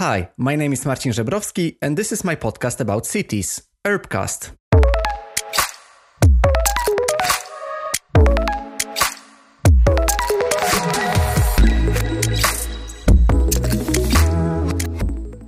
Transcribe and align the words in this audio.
Hi, 0.00 0.30
my 0.38 0.56
name 0.56 0.72
is 0.72 0.86
Marcin 0.86 1.12
Żebrowski, 1.12 1.76
and 1.82 1.94
this 1.94 2.10
is 2.10 2.24
my 2.24 2.34
podcast 2.34 2.80
about 2.80 3.04
cities, 3.04 3.68
Urbcast. 3.84 4.52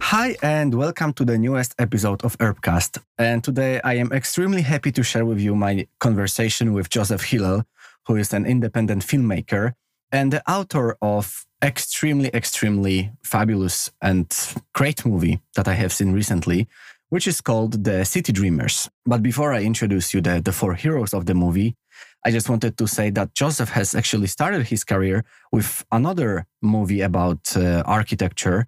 Hi, 0.03 0.37
and 0.43 0.75
welcome 0.75 1.15
to 1.15 1.25
the 1.25 1.39
newest 1.39 1.75
episode 1.79 2.23
of 2.23 2.37
Urbcast. 2.37 2.99
And 3.17 3.43
today 3.43 3.81
I 3.83 3.95
am 3.95 4.13
extremely 4.13 4.61
happy 4.61 4.93
to 4.93 5.03
share 5.03 5.25
with 5.25 5.41
you 5.41 5.57
my 5.57 5.87
conversation 5.99 6.75
with 6.75 6.91
Joseph 6.91 7.23
Hillel, 7.23 7.65
who 8.07 8.17
is 8.17 8.35
an 8.35 8.45
independent 8.45 9.03
filmmaker 9.03 9.73
and 10.13 10.33
the 10.33 10.49
author 10.49 10.97
of 11.01 11.47
extremely, 11.63 12.29
extremely 12.35 13.11
fabulous 13.25 13.91
and 14.03 14.27
great 14.75 15.07
movie 15.07 15.41
that 15.57 15.67
I 15.67 15.73
have 15.75 15.93
seen 15.93 16.13
recently, 16.13 16.69
which 17.09 17.27
is 17.27 17.41
called 17.41 17.85
The 17.85 18.05
City 18.05 18.33
Dreamers. 18.33 18.91
But 19.07 19.23
before 19.23 19.53
I 19.53 19.63
introduce 19.63 20.13
you 20.13 20.21
the, 20.21 20.41
the 20.41 20.53
four 20.53 20.75
heroes 20.75 21.15
of 21.15 21.27
the 21.27 21.35
movie, 21.35 21.77
I 22.25 22.31
just 22.31 22.49
wanted 22.49 22.77
to 22.79 22.87
say 22.87 23.11
that 23.11 23.35
Joseph 23.35 23.71
has 23.71 23.95
actually 23.95 24.29
started 24.29 24.67
his 24.67 24.85
career 24.85 25.25
with 25.51 25.85
another 25.91 26.47
movie 26.61 27.01
about 27.01 27.57
uh, 27.57 27.83
architecture 27.87 28.67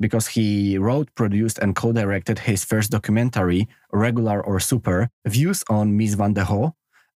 because 0.00 0.26
he 0.26 0.76
wrote, 0.78 1.14
produced, 1.14 1.58
and 1.58 1.74
co 1.74 1.92
directed 1.92 2.40
his 2.40 2.64
first 2.64 2.90
documentary, 2.90 3.68
Regular 3.92 4.44
or 4.44 4.60
Super 4.60 5.08
Views 5.24 5.62
on 5.70 5.96
Mies 5.98 6.16
van 6.16 6.34
der 6.34 6.44
Rohe, 6.44 6.72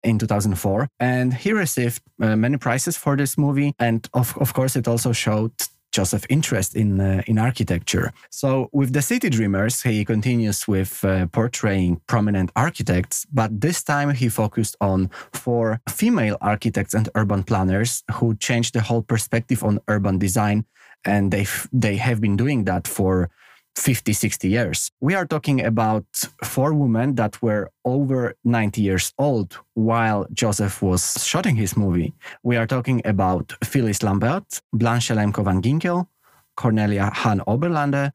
in 0.03 0.17
2004. 0.19 0.87
And 0.99 1.33
he 1.33 1.53
received 1.53 2.01
uh, 2.21 2.35
many 2.35 2.57
prizes 2.57 2.97
for 2.97 3.15
this 3.15 3.37
movie. 3.37 3.73
And 3.79 4.07
of, 4.13 4.37
of 4.37 4.53
course, 4.53 4.75
it 4.75 4.87
also 4.87 5.11
showed 5.11 5.51
Joseph's 5.91 6.27
interest 6.29 6.75
in 6.75 6.99
uh, 6.99 7.21
in 7.27 7.37
architecture. 7.39 8.11
So 8.29 8.69
with 8.71 8.93
the 8.93 9.01
City 9.01 9.29
Dreamers, 9.29 9.81
he 9.81 10.05
continues 10.05 10.67
with 10.67 11.03
uh, 11.03 11.27
portraying 11.27 12.01
prominent 12.07 12.51
architects, 12.55 13.25
but 13.33 13.61
this 13.61 13.83
time 13.83 14.13
he 14.13 14.29
focused 14.29 14.75
on 14.79 15.09
four 15.33 15.79
female 15.89 16.37
architects 16.41 16.93
and 16.93 17.09
urban 17.15 17.43
planners 17.43 18.03
who 18.11 18.35
changed 18.35 18.73
the 18.73 18.81
whole 18.81 19.01
perspective 19.01 19.63
on 19.63 19.79
urban 19.87 20.19
design, 20.19 20.65
and 21.03 21.31
they 21.31 21.45
they 21.73 21.97
have 21.97 22.19
been 22.19 22.37
doing 22.37 22.65
that 22.65 22.87
for 22.87 23.29
50, 23.77 24.13
60 24.13 24.49
years. 24.49 24.91
We 24.99 25.13
are 25.13 25.25
talking 25.25 25.63
about 25.63 26.05
four 26.43 26.73
women 26.73 27.15
that 27.15 27.41
were 27.41 27.69
over 27.85 28.35
90 28.43 28.81
years 28.81 29.13
old 29.17 29.57
while 29.75 30.25
Joseph 30.33 30.81
was 30.81 31.25
shooting 31.25 31.55
his 31.55 31.77
movie. 31.77 32.13
We 32.43 32.57
are 32.57 32.67
talking 32.67 33.01
about 33.05 33.53
Phyllis 33.63 34.01
Lambert, 34.03 34.61
Blanche 34.73 35.09
Lemko 35.09 35.43
van 35.43 35.61
Ginkel, 35.61 36.07
Cornelia 36.55 37.11
Hahn 37.13 37.41
Oberlander, 37.47 38.11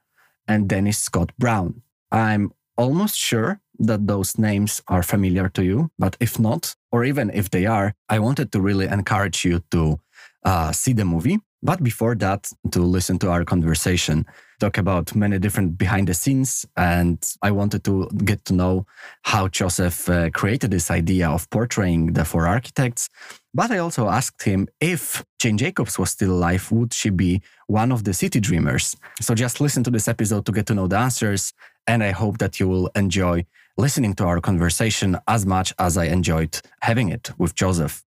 and 0.48 0.68
Denise 0.68 0.98
Scott 0.98 1.32
Brown. 1.38 1.82
I'm 2.10 2.52
almost 2.76 3.16
sure 3.16 3.60
that 3.78 4.06
those 4.06 4.38
names 4.38 4.82
are 4.88 5.02
familiar 5.02 5.48
to 5.50 5.64
you, 5.64 5.90
but 5.98 6.16
if 6.20 6.38
not, 6.38 6.74
or 6.90 7.04
even 7.04 7.30
if 7.30 7.50
they 7.50 7.66
are, 7.66 7.94
I 8.08 8.18
wanted 8.18 8.52
to 8.52 8.60
really 8.60 8.86
encourage 8.86 9.44
you 9.44 9.62
to 9.70 10.00
uh, 10.44 10.72
see 10.72 10.92
the 10.92 11.04
movie. 11.04 11.38
But 11.62 11.82
before 11.82 12.16
that, 12.16 12.50
to 12.72 12.80
listen 12.80 13.18
to 13.20 13.30
our 13.30 13.44
conversation 13.44 14.26
talk 14.62 14.78
about 14.78 15.14
many 15.16 15.38
different 15.40 15.76
behind 15.76 16.06
the 16.06 16.14
scenes. 16.14 16.64
And 16.76 17.18
I 17.42 17.50
wanted 17.50 17.82
to 17.84 18.08
get 18.24 18.44
to 18.44 18.54
know 18.54 18.86
how 19.22 19.48
Joseph 19.48 20.08
uh, 20.08 20.30
created 20.30 20.70
this 20.70 20.88
idea 20.90 21.28
of 21.28 21.50
portraying 21.50 22.12
the 22.12 22.24
four 22.24 22.46
architects. 22.46 23.08
But 23.52 23.70
I 23.72 23.78
also 23.78 24.08
asked 24.08 24.42
him 24.44 24.68
if 24.80 25.24
Jane 25.40 25.58
Jacobs 25.58 25.98
was 25.98 26.10
still 26.10 26.30
alive, 26.30 26.70
would 26.70 26.94
she 26.94 27.10
be 27.10 27.42
one 27.66 27.90
of 27.90 28.04
the 28.04 28.14
city 28.14 28.40
dreamers? 28.40 28.96
So 29.20 29.34
just 29.34 29.60
listen 29.60 29.82
to 29.84 29.90
this 29.90 30.06
episode 30.06 30.46
to 30.46 30.52
get 30.52 30.66
to 30.66 30.74
know 30.74 30.86
the 30.86 30.98
answers. 30.98 31.52
And 31.88 32.04
I 32.04 32.12
hope 32.12 32.38
that 32.38 32.60
you 32.60 32.68
will 32.68 32.88
enjoy 32.94 33.44
listening 33.76 34.14
to 34.14 34.24
our 34.24 34.40
conversation 34.40 35.18
as 35.26 35.44
much 35.44 35.74
as 35.78 35.96
I 35.96 36.04
enjoyed 36.04 36.60
having 36.82 37.08
it 37.08 37.32
with 37.36 37.54
Joseph. 37.56 38.04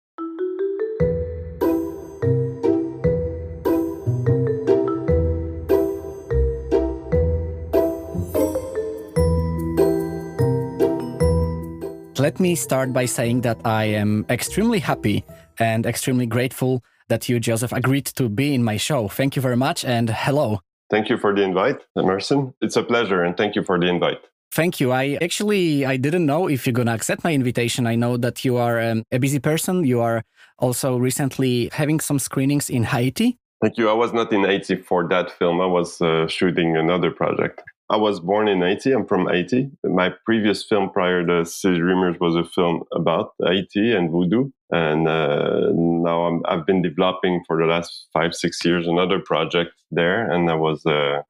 Let 12.23 12.39
me 12.39 12.55
start 12.55 12.93
by 12.93 13.07
saying 13.07 13.41
that 13.41 13.59
I 13.65 13.83
am 13.83 14.25
extremely 14.31 14.79
happy 14.79 15.25
and 15.59 15.85
extremely 15.85 16.25
grateful 16.25 16.85
that 17.09 17.29
you, 17.29 17.41
Joseph, 17.41 17.73
agreed 17.73 18.07
to 18.15 18.29
be 18.29 18.55
in 18.55 18.63
my 18.63 18.77
show. 18.77 19.09
Thank 19.09 19.35
you 19.35 19.43
very 19.43 19.57
much 19.57 19.85
and 19.85 20.09
hello. 20.09 20.61
Thank 20.89 21.09
you 21.09 21.19
for 21.19 21.35
the 21.35 21.43
invite, 21.43 21.81
Emerson. 21.99 22.55
It's 22.61 22.77
a 22.77 22.85
pleasure 22.85 23.25
and 23.25 23.37
thank 23.37 23.57
you 23.57 23.65
for 23.65 23.77
the 23.77 23.89
invite. 23.89 24.21
Thank 24.53 24.79
you. 24.79 24.93
I 24.93 25.19
actually 25.21 25.85
I 25.85 25.97
didn't 25.97 26.25
know 26.25 26.49
if 26.49 26.65
you're 26.65 26.79
gonna 26.81 26.95
accept 26.95 27.25
my 27.25 27.33
invitation. 27.33 27.89
I 27.89 27.97
know 27.97 28.17
that 28.17 28.45
you 28.45 28.57
are 28.57 28.81
um, 28.81 29.03
a 29.11 29.19
busy 29.19 29.41
person. 29.41 29.83
You 29.85 30.01
are 30.01 30.23
also 30.61 30.99
recently 30.99 31.71
having 31.73 31.99
some 31.99 32.21
screenings 32.21 32.71
in 32.71 32.85
Haiti. 32.85 33.37
Thank 33.61 33.79
you. 33.79 33.91
I 33.91 33.95
was 33.95 34.13
not 34.13 34.33
in 34.33 34.45
Haiti 34.45 34.77
for 34.77 35.09
that 35.09 35.33
film. 35.39 35.61
I 35.61 35.67
was 35.67 36.01
uh, 36.01 36.29
shooting 36.29 36.77
another 36.77 37.11
project. 37.11 37.65
I 37.91 37.97
was 37.97 38.21
born 38.21 38.49
in 38.49 38.63
Haiti. 38.63 38.93
I'm 38.93 39.07
from 39.07 39.29
Haiti. 39.29 39.71
My 39.85 40.11
previous 40.25 40.65
film 40.65 40.91
prior 40.91 41.27
to 41.27 41.45
City 41.45 41.79
Dreamers 41.79 42.17
was 42.21 42.35
a 42.35 42.45
film 42.45 42.85
about 42.95 43.33
Haiti 43.45 43.93
and 43.93 44.11
voodoo. 44.11 44.51
And 44.71 45.07
uh, 45.07 45.69
now 45.75 46.41
i 46.47 46.55
have 46.55 46.65
been 46.65 46.81
developing 46.81 47.45
for 47.47 47.59
the 47.59 47.67
last 47.67 48.09
five, 48.13 48.35
six 48.35 48.65
years 48.65 48.87
another 48.87 49.19
project 49.21 49.73
there. 49.91 50.31
And 50.31 50.51
I 50.51 50.55
was, 50.55 50.87
uh, 50.87 51.21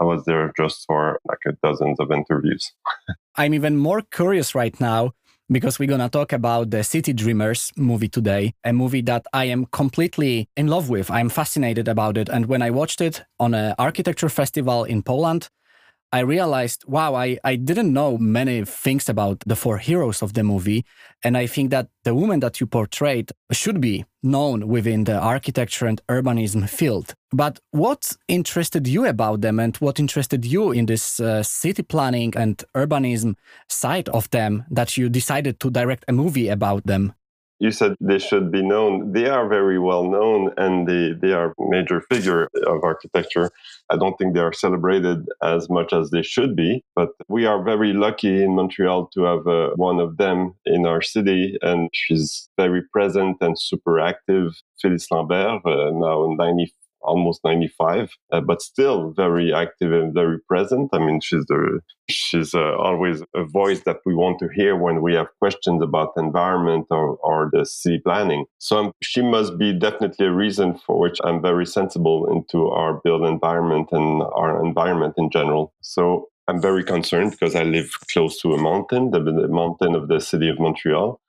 I 0.00 0.04
was 0.04 0.24
there 0.26 0.52
just 0.56 0.84
for 0.86 1.18
like 1.28 1.40
a 1.46 1.52
dozens 1.66 1.98
of 1.98 2.12
interviews. 2.12 2.72
I'm 3.36 3.54
even 3.54 3.76
more 3.76 4.02
curious 4.02 4.54
right 4.54 4.78
now 4.80 5.12
because 5.50 5.78
we're 5.78 5.88
going 5.88 6.00
to 6.00 6.08
talk 6.08 6.32
about 6.32 6.70
the 6.70 6.82
City 6.82 7.12
Dreamers 7.12 7.72
movie 7.76 8.08
today, 8.08 8.54
a 8.64 8.72
movie 8.72 9.02
that 9.02 9.26
I 9.32 9.44
am 9.44 9.66
completely 9.66 10.48
in 10.56 10.66
love 10.66 10.88
with. 10.88 11.10
I'm 11.10 11.28
fascinated 11.28 11.88
about 11.88 12.16
it. 12.16 12.28
And 12.28 12.46
when 12.46 12.62
I 12.62 12.70
watched 12.70 13.00
it 13.00 13.24
on 13.38 13.54
an 13.54 13.74
architecture 13.78 14.28
festival 14.28 14.84
in 14.84 15.02
Poland, 15.02 15.48
I 16.16 16.20
realized, 16.20 16.86
wow, 16.86 17.14
I, 17.14 17.36
I 17.44 17.56
didn't 17.56 17.92
know 17.92 18.16
many 18.16 18.64
things 18.64 19.06
about 19.06 19.40
the 19.44 19.54
four 19.54 19.76
heroes 19.76 20.22
of 20.22 20.32
the 20.32 20.42
movie. 20.42 20.86
And 21.22 21.36
I 21.36 21.46
think 21.46 21.68
that 21.72 21.88
the 22.04 22.14
woman 22.14 22.40
that 22.40 22.58
you 22.58 22.66
portrayed 22.66 23.32
should 23.52 23.82
be 23.82 24.06
known 24.22 24.66
within 24.66 25.04
the 25.04 25.18
architecture 25.18 25.86
and 25.86 26.00
urbanism 26.08 26.70
field. 26.70 27.12
But 27.32 27.60
what 27.72 28.16
interested 28.28 28.88
you 28.88 29.04
about 29.04 29.42
them 29.42 29.60
and 29.60 29.76
what 29.76 30.00
interested 30.00 30.46
you 30.46 30.72
in 30.72 30.86
this 30.86 31.20
uh, 31.20 31.42
city 31.42 31.82
planning 31.82 32.32
and 32.34 32.64
urbanism 32.74 33.34
side 33.68 34.08
of 34.08 34.30
them 34.30 34.64
that 34.70 34.96
you 34.96 35.10
decided 35.10 35.60
to 35.60 35.70
direct 35.70 36.06
a 36.08 36.12
movie 36.12 36.48
about 36.48 36.86
them? 36.86 37.12
You 37.58 37.70
said 37.70 37.94
they 38.00 38.18
should 38.18 38.50
be 38.50 38.62
known. 38.62 39.12
They 39.12 39.28
are 39.28 39.48
very 39.48 39.78
well 39.78 40.04
known 40.04 40.52
and 40.56 40.86
they, 40.86 41.12
they 41.12 41.32
are 41.32 41.54
major 41.58 42.00
figure 42.00 42.48
of 42.66 42.84
architecture. 42.84 43.50
I 43.90 43.96
don't 43.96 44.16
think 44.18 44.34
they 44.34 44.40
are 44.40 44.52
celebrated 44.52 45.26
as 45.42 45.70
much 45.70 45.92
as 45.92 46.10
they 46.10 46.22
should 46.22 46.54
be, 46.54 46.84
but 46.94 47.10
we 47.28 47.46
are 47.46 47.62
very 47.62 47.92
lucky 47.92 48.42
in 48.42 48.54
Montreal 48.54 49.08
to 49.14 49.22
have 49.22 49.46
uh, 49.46 49.70
one 49.76 50.00
of 50.00 50.16
them 50.16 50.54
in 50.66 50.86
our 50.86 51.02
city 51.02 51.56
and 51.62 51.88
she's 51.92 52.48
very 52.56 52.82
present 52.92 53.38
and 53.40 53.58
super 53.58 54.00
active. 54.00 54.52
Phyllis 54.80 55.10
Lambert, 55.10 55.62
uh, 55.64 55.90
now 55.92 56.34
90, 56.36 56.72
almost 57.06 57.40
95, 57.44 58.10
uh, 58.32 58.40
but 58.40 58.62
still 58.62 59.12
very 59.12 59.52
active 59.52 59.92
and 59.92 60.12
very 60.12 60.38
present. 60.48 60.90
I 60.92 60.98
mean, 60.98 61.20
she's 61.20 61.44
the 61.46 61.80
she's 62.08 62.54
uh, 62.54 62.76
always 62.76 63.22
a 63.34 63.44
voice 63.44 63.80
that 63.84 63.98
we 64.06 64.14
want 64.14 64.38
to 64.38 64.48
hear 64.54 64.76
when 64.76 65.02
we 65.02 65.14
have 65.14 65.26
questions 65.40 65.82
about 65.82 66.12
environment 66.16 66.86
or, 66.90 67.16
or 67.16 67.50
the 67.52 67.64
city 67.64 68.00
planning. 68.04 68.44
So 68.58 68.78
um, 68.78 68.92
she 69.02 69.22
must 69.22 69.58
be 69.58 69.72
definitely 69.72 70.26
a 70.26 70.32
reason 70.32 70.78
for 70.78 70.98
which 70.98 71.18
I'm 71.24 71.42
very 71.42 71.66
sensible 71.66 72.30
into 72.30 72.68
our 72.68 73.00
built 73.02 73.22
environment 73.22 73.88
and 73.92 74.22
our 74.22 74.64
environment 74.64 75.14
in 75.16 75.30
general. 75.30 75.72
So 75.80 76.28
I'm 76.48 76.60
very 76.60 76.84
concerned 76.84 77.32
because 77.32 77.56
I 77.56 77.64
live 77.64 77.90
close 78.12 78.40
to 78.42 78.52
a 78.52 78.58
mountain, 78.58 79.10
the, 79.10 79.20
the 79.20 79.48
mountain 79.48 79.96
of 79.96 80.08
the 80.08 80.20
city 80.20 80.48
of 80.48 80.60
Montreal 80.60 81.20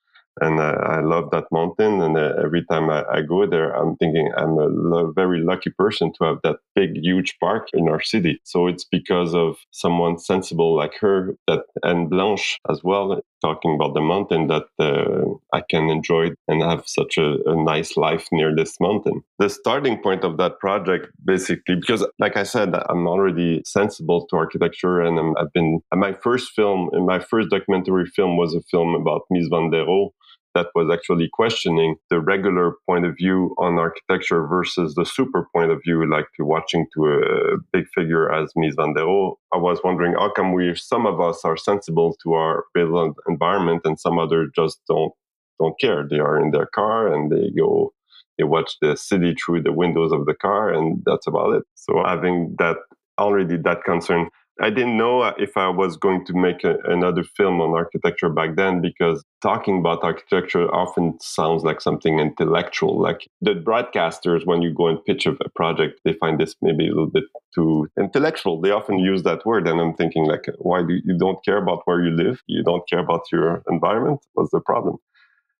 and 0.42 0.60
uh, 0.60 0.78
I 0.84 1.02
love 1.02 1.32
that 1.32 1.46
mountain. 1.52 2.02
And 2.02 2.18
uh, 2.18 2.34
every 2.44 2.64
time 2.66 2.90
I, 2.90 3.04
I, 3.12 3.22
go 3.22 3.46
there, 3.46 3.72
I'm 3.72 3.96
thinking 3.98 4.32
I'm 4.38 4.58
a 4.58 4.68
lo- 4.68 5.12
very 5.16 5.42
lucky 5.42 5.72
person 5.72 6.12
to 6.14 6.26
have 6.26 6.38
that 6.44 6.58
big, 6.76 6.98
huge 6.98 7.38
park 7.40 7.68
in 7.74 7.88
our 7.90 8.02
city. 8.02 8.40
So 8.44 8.68
it's 8.68 8.84
because 8.84 9.34
of 9.34 9.58
someone 9.72 10.20
sensible 10.20 10.76
like 10.76 10.96
her 11.00 11.36
that 11.48 11.64
and 11.84 12.10
Blanche 12.10 12.58
as 12.70 12.84
well, 12.84 13.20
talking 13.42 13.76
about 13.76 13.94
the 13.94 14.02
mountain 14.02 14.48
that 14.48 14.66
uh, 14.80 15.26
I 15.54 15.62
can 15.70 15.90
enjoy 15.90 16.32
and 16.48 16.62
have 16.62 16.84
such 16.88 17.18
a, 17.18 17.38
a, 17.46 17.56
nice 17.56 17.98
life 17.98 18.28
near 18.32 18.56
this 18.56 18.80
mountain. 18.80 19.22
The 19.40 19.50
starting 19.50 20.02
point 20.02 20.24
of 20.24 20.38
that 20.38 20.60
project, 20.60 21.08
basically, 21.24 21.76
because 21.76 22.06
like 22.20 22.38
I 22.38 22.44
said, 22.44 22.74
I'm 22.90 23.08
already 23.08 23.62
sensible 23.66 24.26
to 24.28 24.38
architecture, 24.38 25.02
and 25.02 25.20
i 25.20 25.42
have 25.42 25.54
been 25.54 25.82
my 25.94 26.14
first 26.14 26.52
film, 26.56 26.90
my 27.06 27.20
first 27.20 27.50
documentary 27.50 28.06
film 28.06 28.38
was 28.38 28.56
a 28.56 28.62
film 28.72 28.96
about 28.96 29.22
Mies 29.32 29.50
van 29.50 29.70
der 29.70 29.86
Rohe 29.86 30.12
that 30.58 30.70
was 30.74 30.90
actually 30.92 31.30
questioning 31.32 31.98
the 32.10 32.20
regular 32.20 32.74
point 32.88 33.06
of 33.06 33.16
view 33.16 33.54
on 33.60 33.78
architecture 33.78 34.48
versus 34.48 34.96
the 34.96 35.06
super 35.06 35.48
point 35.54 35.70
of 35.70 35.80
view, 35.86 36.10
like 36.10 36.26
to 36.36 36.44
watching 36.44 36.88
to 36.96 37.06
a 37.06 37.58
big 37.72 37.86
figure 37.94 38.34
as 38.34 38.52
Mies 38.58 38.76
van 38.76 38.94
der 38.96 39.02
Rohe. 39.02 39.36
I 39.54 39.58
was 39.58 39.80
wondering 39.84 40.14
how 40.14 40.32
come 40.32 40.54
we, 40.54 40.74
some 40.74 41.06
of 41.06 41.22
us 41.22 41.46
are 41.46 41.58
sensible 41.58 42.16
to 42.24 42.34
our 42.34 42.64
built 42.74 43.16
environment 43.30 43.82
and 43.86 44.00
some 44.00 44.18
other 44.18 44.48
just 44.56 44.80
don't 44.90 45.14
don't 45.60 45.80
care. 45.80 46.08
They 46.10 46.20
are 46.20 46.40
in 46.40 46.52
their 46.52 46.68
car 46.68 47.14
and 47.14 47.32
they 47.32 47.50
go 47.56 47.94
they 48.38 48.44
watch 48.44 48.78
the 48.82 48.96
city 48.96 49.36
through 49.36 49.62
the 49.64 49.74
windows 49.74 50.12
of 50.12 50.26
the 50.26 50.36
car 50.36 50.74
and 50.74 51.04
that's 51.06 51.28
about 51.28 51.54
it. 51.54 51.64
So 51.76 52.04
having 52.06 52.56
that 52.58 52.78
already 53.20 53.58
that 53.58 53.84
concern 53.84 54.30
I 54.62 54.70
didn't 54.70 54.98
know 54.98 55.24
if 55.24 55.56
I 55.56 55.70
was 55.70 55.98
going 55.98 56.26
to 56.26 56.34
make 56.34 56.64
a, 56.64 56.78
another 56.86 57.24
film 57.24 57.62
on 57.62 57.76
architecture 57.76 58.30
back 58.30 58.56
then 58.56 58.82
because 58.82 59.24
talking 59.42 59.80
about 59.80 60.04
architecture 60.04 60.68
often 60.74 61.18
sounds 61.22 61.64
like 61.64 61.82
something 61.82 62.20
intellectual. 62.20 63.00
Like 63.00 63.28
the 63.42 63.52
broadcasters, 63.52 64.46
when 64.46 64.62
you 64.62 64.74
go 64.74 64.88
and 64.88 65.04
pitch 65.06 65.26
a, 65.26 65.32
a 65.46 65.50
project, 65.56 66.02
they 66.04 66.14
find 66.14 66.40
this 66.40 66.56
maybe 66.62 66.86
a 66.88 66.90
little 66.90 67.10
bit 67.10 67.26
too 67.54 67.88
intellectual. 68.00 68.60
They 68.60 68.72
often 68.72 69.00
use 69.00 69.24
that 69.24 69.46
word, 69.46 69.68
and 69.68 69.80
I'm 69.80 69.94
thinking 69.94 70.26
like, 70.26 70.46
why 70.58 70.82
do 70.82 70.94
you, 70.94 71.02
you 71.06 71.18
don't 71.18 71.44
care 71.46 71.58
about 71.58 71.82
where 71.86 72.04
you 72.04 72.12
live? 72.12 72.42
You 72.48 72.64
don't 72.64 72.88
care 72.90 73.00
about 73.00 73.24
your 73.32 73.64
environment? 73.70 74.22
What's 74.34 74.52
the 74.52 74.62
problem? 74.62 74.98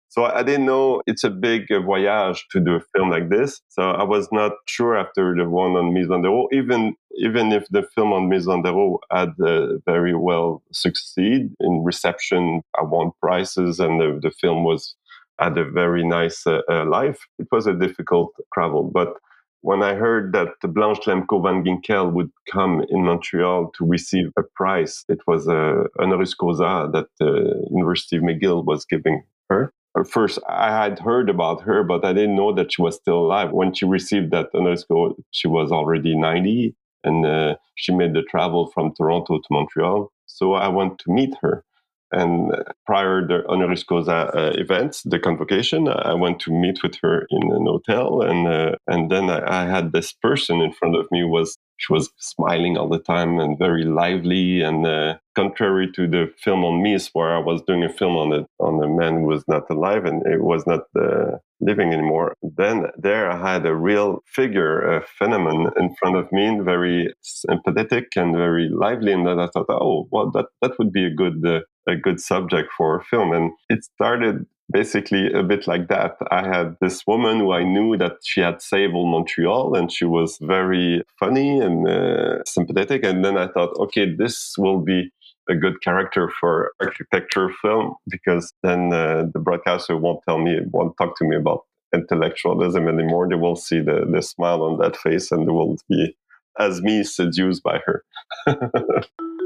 So 0.10 0.24
I 0.24 0.42
didn't 0.44 0.66
know 0.66 1.02
it's 1.06 1.24
a 1.24 1.30
big 1.30 1.72
uh, 1.72 1.82
voyage 1.82 2.46
to 2.52 2.60
do 2.60 2.76
a 2.76 2.82
film 2.96 3.10
like 3.10 3.30
this. 3.30 3.62
So 3.70 3.92
I 3.92 4.04
was 4.04 4.30
not 4.32 4.54
sure 4.66 4.98
after 4.98 5.36
the 5.36 5.48
one 5.50 5.76
on 5.76 5.94
der 5.94 6.58
even 6.58 6.96
even 7.18 7.52
if 7.52 7.68
the 7.70 7.84
film 7.94 8.14
on 8.14 8.30
der 8.30 8.98
had 9.12 9.34
uh, 9.42 9.78
very 9.86 10.16
well 10.16 10.64
succeed 10.72 11.50
in 11.60 11.84
reception, 11.84 12.62
I 12.80 12.84
won 12.84 13.12
prizes, 13.22 13.80
and 13.80 14.00
the, 14.00 14.20
the 14.22 14.32
film 14.32 14.64
was 14.64 14.96
had 15.40 15.58
a 15.58 15.70
very 15.70 16.04
nice 16.04 16.48
uh, 16.48 16.62
uh, 16.70 16.86
life. 16.86 17.20
It 17.38 17.48
was 17.52 17.68
a 17.68 17.74
difficult 17.74 18.34
travel, 18.54 18.84
but 18.84 19.14
when 19.62 19.84
I 19.84 19.96
heard 19.96 20.34
that 20.34 20.50
Blanche 20.64 21.02
Lemko 21.02 21.44
van 21.44 21.64
Ginkel 21.64 22.14
would 22.14 22.32
come 22.52 22.86
in 22.90 23.04
Montreal 23.04 23.72
to 23.78 23.86
receive 23.86 24.32
a 24.38 24.44
prize, 24.56 25.04
it 25.10 25.20
was 25.28 25.48
a 25.48 25.82
uh, 25.82 25.84
honoris 26.00 26.34
causa 26.34 26.90
that 26.94 27.08
the 27.20 27.68
University 27.72 28.18
of 28.18 28.24
McGill 28.24 28.64
was 28.64 28.86
giving 28.86 29.24
her 29.50 29.74
first 30.04 30.40
I 30.48 30.70
had 30.72 31.00
heard 31.00 31.30
about 31.30 31.62
her, 31.62 31.84
but 31.84 32.06
I 32.06 32.14
didn't 32.14 32.36
know 32.36 32.54
that 32.54 32.74
she 32.74 32.82
was 32.82 32.96
still 32.96 33.20
alive. 33.20 33.52
When 33.52 33.74
she 33.74 33.86
received 33.86 34.32
that 34.32 34.52
UNESCO, 34.54 35.16
she 35.32 35.48
was 35.48 35.72
already 35.72 36.16
90 36.16 36.76
and 37.04 37.26
uh, 37.26 37.56
she 37.76 37.94
made 37.94 38.14
the 38.14 38.24
travel 38.24 38.72
from 38.74 38.94
Toronto 38.96 39.38
to 39.38 39.48
Montreal. 39.50 40.12
So 40.26 40.54
I 40.54 40.68
went 40.68 41.00
to 41.00 41.12
meet 41.12 41.34
her. 41.42 41.64
And 42.12 42.52
prior 42.86 43.28
the 43.28 43.46
honoris 43.48 43.84
causa 43.84 44.32
uh, 44.34 44.54
events, 44.56 45.04
the 45.04 45.20
convocation, 45.20 45.90
I 45.90 46.14
went 46.14 46.40
to 46.42 46.52
meet 46.52 46.82
with 46.82 46.96
her 47.02 47.28
in 47.30 47.52
an 47.52 47.66
hotel, 47.66 48.22
and 48.22 48.48
uh, 48.48 48.76
and 48.88 49.12
then 49.12 49.30
I, 49.30 49.64
I, 49.64 49.66
had 49.66 49.92
this 49.92 50.14
person 50.14 50.62
in 50.62 50.72
front 50.72 50.96
of 50.96 51.08
me 51.12 51.26
was 51.26 51.58
she 51.78 51.92
was 51.92 52.10
smiling 52.18 52.78
all 52.78 52.88
the 52.88 53.00
time 53.00 53.40
and 53.40 53.60
very 53.60 53.84
lively. 53.84 54.62
And 54.62 54.86
uh, 54.86 55.18
contrary 55.36 55.92
to 55.96 56.08
the 56.08 56.32
film 56.38 56.64
on 56.64 56.82
Mies, 56.82 57.10
where 57.12 57.36
I 57.36 57.40
was 57.40 57.62
doing 57.64 57.84
a 57.84 57.90
film 57.90 58.16
on 58.16 58.34
a 58.34 58.46
on 58.60 58.82
a 58.82 58.88
man 58.88 59.16
who 59.16 59.26
was 59.26 59.44
not 59.48 59.70
alive 59.70 60.06
and 60.06 60.26
it 60.26 60.42
was 60.42 60.66
not 60.66 60.84
uh, 60.98 61.38
living 61.60 61.94
anymore. 61.94 62.34
Then 62.42 62.88
there 62.98 63.30
I 63.32 63.54
had 63.54 63.66
a 63.66 63.76
real 63.76 64.20
figure, 64.26 64.98
a 64.98 65.06
phenomenon 65.18 65.72
in 65.78 65.96
front 65.96 66.18
of 66.18 66.32
me, 66.32 66.46
and 66.46 66.66
very 66.66 67.14
sympathetic 67.22 68.16
and 68.16 68.36
very 68.36 68.70
lively. 68.72 69.12
And 69.12 69.26
then 69.26 69.40
I 69.40 69.48
thought, 69.48 69.70
oh, 69.70 70.08
well, 70.12 70.32
that 70.32 70.48
that 70.62 70.78
would 70.80 70.92
be 70.92 71.06
a 71.06 71.14
good 71.14 71.46
uh, 71.46 71.62
a 71.88 71.96
good 71.96 72.20
subject 72.20 72.70
for 72.78 72.98
a 72.98 73.04
film. 73.04 73.32
And 73.32 73.52
it 73.70 73.84
started 73.84 74.46
basically 74.72 75.32
a 75.32 75.44
bit 75.44 75.68
like 75.68 75.88
that. 75.88 76.18
I 76.32 76.46
had 76.46 76.76
this 76.82 77.04
woman 77.08 77.40
who 77.40 77.54
I 77.54 77.64
knew 77.64 77.98
that 77.98 78.18
she 78.24 78.42
had 78.42 78.62
saved 78.62 78.94
Montreal 78.94 79.76
and 79.76 79.92
she 79.92 80.06
was 80.06 80.38
very 80.42 81.04
funny 81.20 81.60
and 81.60 81.88
uh, 81.88 82.44
sympathetic. 82.46 83.06
And 83.06 83.24
then 83.24 83.38
I 83.38 83.48
thought, 83.48 83.78
okay, 83.80 84.14
this 84.14 84.56
will 84.58 84.80
be 84.82 85.12
a 85.50 85.56
good 85.56 85.82
character 85.82 86.30
for 86.40 86.72
architecture 86.80 87.50
film 87.62 87.96
because 88.10 88.54
then 88.64 88.94
uh, 88.94 89.26
the 89.34 89.40
broadcaster 89.40 89.98
won't 89.98 90.22
tell 90.28 90.38
me, 90.38 90.60
won't 90.72 90.96
talk 90.98 91.18
to 91.18 91.26
me 91.26 91.36
about 91.36 91.66
intellectualism 91.94 92.88
anymore. 92.88 93.28
They 93.30 93.36
will 93.36 93.56
see 93.56 93.80
the, 93.80 94.06
the 94.12 94.22
smile 94.22 94.64
on 94.64 94.78
that 94.80 94.98
face 94.98 95.32
and 95.32 95.48
they 95.48 95.52
will 95.52 95.78
be 95.90 96.16
as 96.60 96.82
me 96.82 97.04
seduced 97.04 97.64
by 97.64 97.80
her. 97.86 98.04